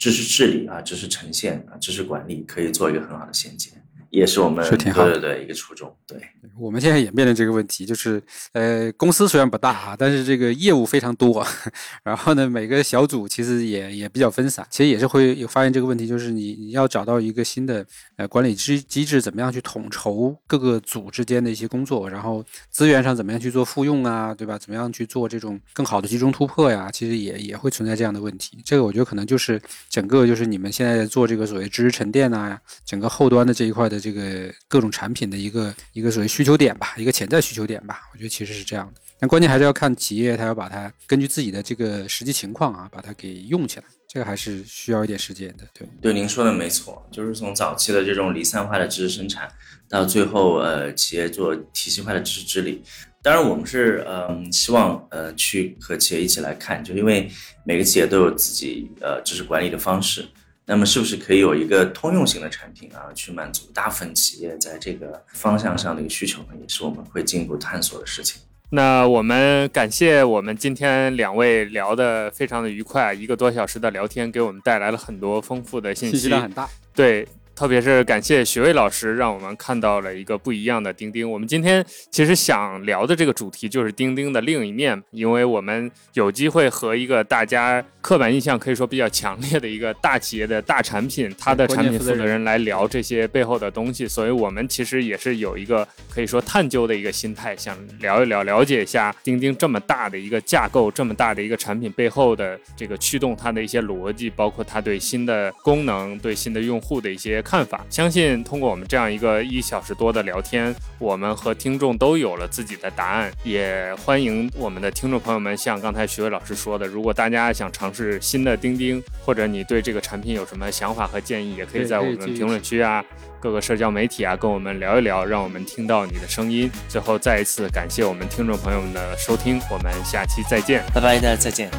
[0.00, 3.70] 知识治理啊、知识呈现啊、知识管理，可以做一个很好的衔接。
[4.10, 5.92] 也是我们是挺好对对对一个初衷。
[6.06, 6.20] 对，
[6.58, 8.20] 我们现在也面临这个问题，就是
[8.52, 11.46] 呃，公司虽然不大啊，但是这个业务非常多，
[12.02, 24.58] 然后呢，每个小组其实也也比较分散，其实也是会有发现这个问题，就是你你要找到一个新的呃管理机机制，怎么样去统筹各个组之间的一些工作，然后资源上怎么样去做复用啊，对吧？
[24.58, 26.90] 怎么样去做这种更好的集中突破呀？
[26.92, 28.58] 其实也也会存在这样的问题。
[28.64, 38.00] 这个我觉得可能就是整个就是你们现在做这个所谓知识沉淀啊，整个后端的这一块的这个各种产品的一个一个所谓需求点吧，一个潜在需求点吧。
[38.12, 45.64] 我觉得其实是这样的，但关键还是要看企业，它要把它根据自己的这个实际情况啊，把它给用起来，这个还是需要一点时间的。
[45.72, 49.48] 对，对，您说的没错，就是从早期的这种离散化的知识生产，
[49.88, 52.82] 到最后呃企业做体系化的知识治理。
[53.22, 57.30] 当然，我们是嗯希望呃去和企业一起来看，就因为
[57.66, 60.26] 每个企业都有自己呃知识管理的方式，
[60.66, 66.48] 那么是不是可以有一个通用型的产品啊，去满足大部分企业在这个方向上的一个需求呢？
[66.60, 68.40] 也是我们会进一步探索的事情。
[68.72, 76.68] 那我们感谢我们今天两位聊得非常的愉快，一个多小时的聊天给我们带来了很多丰富的信息，信息量很大。
[76.94, 81.30] 对，特别是感谢徐巍老师，让我们看到了一个不一样的钉钉。
[81.30, 107.84] 我们今天其实想聊的这个主题就是钉钉的另一面，因为我们有机会和一个大家刻板印象可以说比较强烈的一个大企业的大产品，它的产品负责人来聊这些背后的东西，所以我们其实也是有一个可以说探究的一个心态，想聊一聊，了解一下钉钉这么大的一个架构，这么大的一个产品背后的这个驱动它的一些逻辑，包括它对新的功能、对新的用户的一些看法。
[107.88, 113.30] 相信通过我们这样一个一小时多的聊天，我们和听众都有了自己的答案。
[113.42, 123.04] 也欢迎我们的听众朋友们，像刚才徐伟老师说的，如果大家想尝试新的钉钉，或者你对这个产品有什么想法和建议，也可以在我们评论区啊、
[123.40, 126.70] 各个社交媒体啊跟我们聊一聊，让我们听到你的声音。
[126.88, 130.82] 最后再一次感谢我们听众朋友们的收听，我们下期再见。
[130.94, 131.70] 拜拜，大家再见。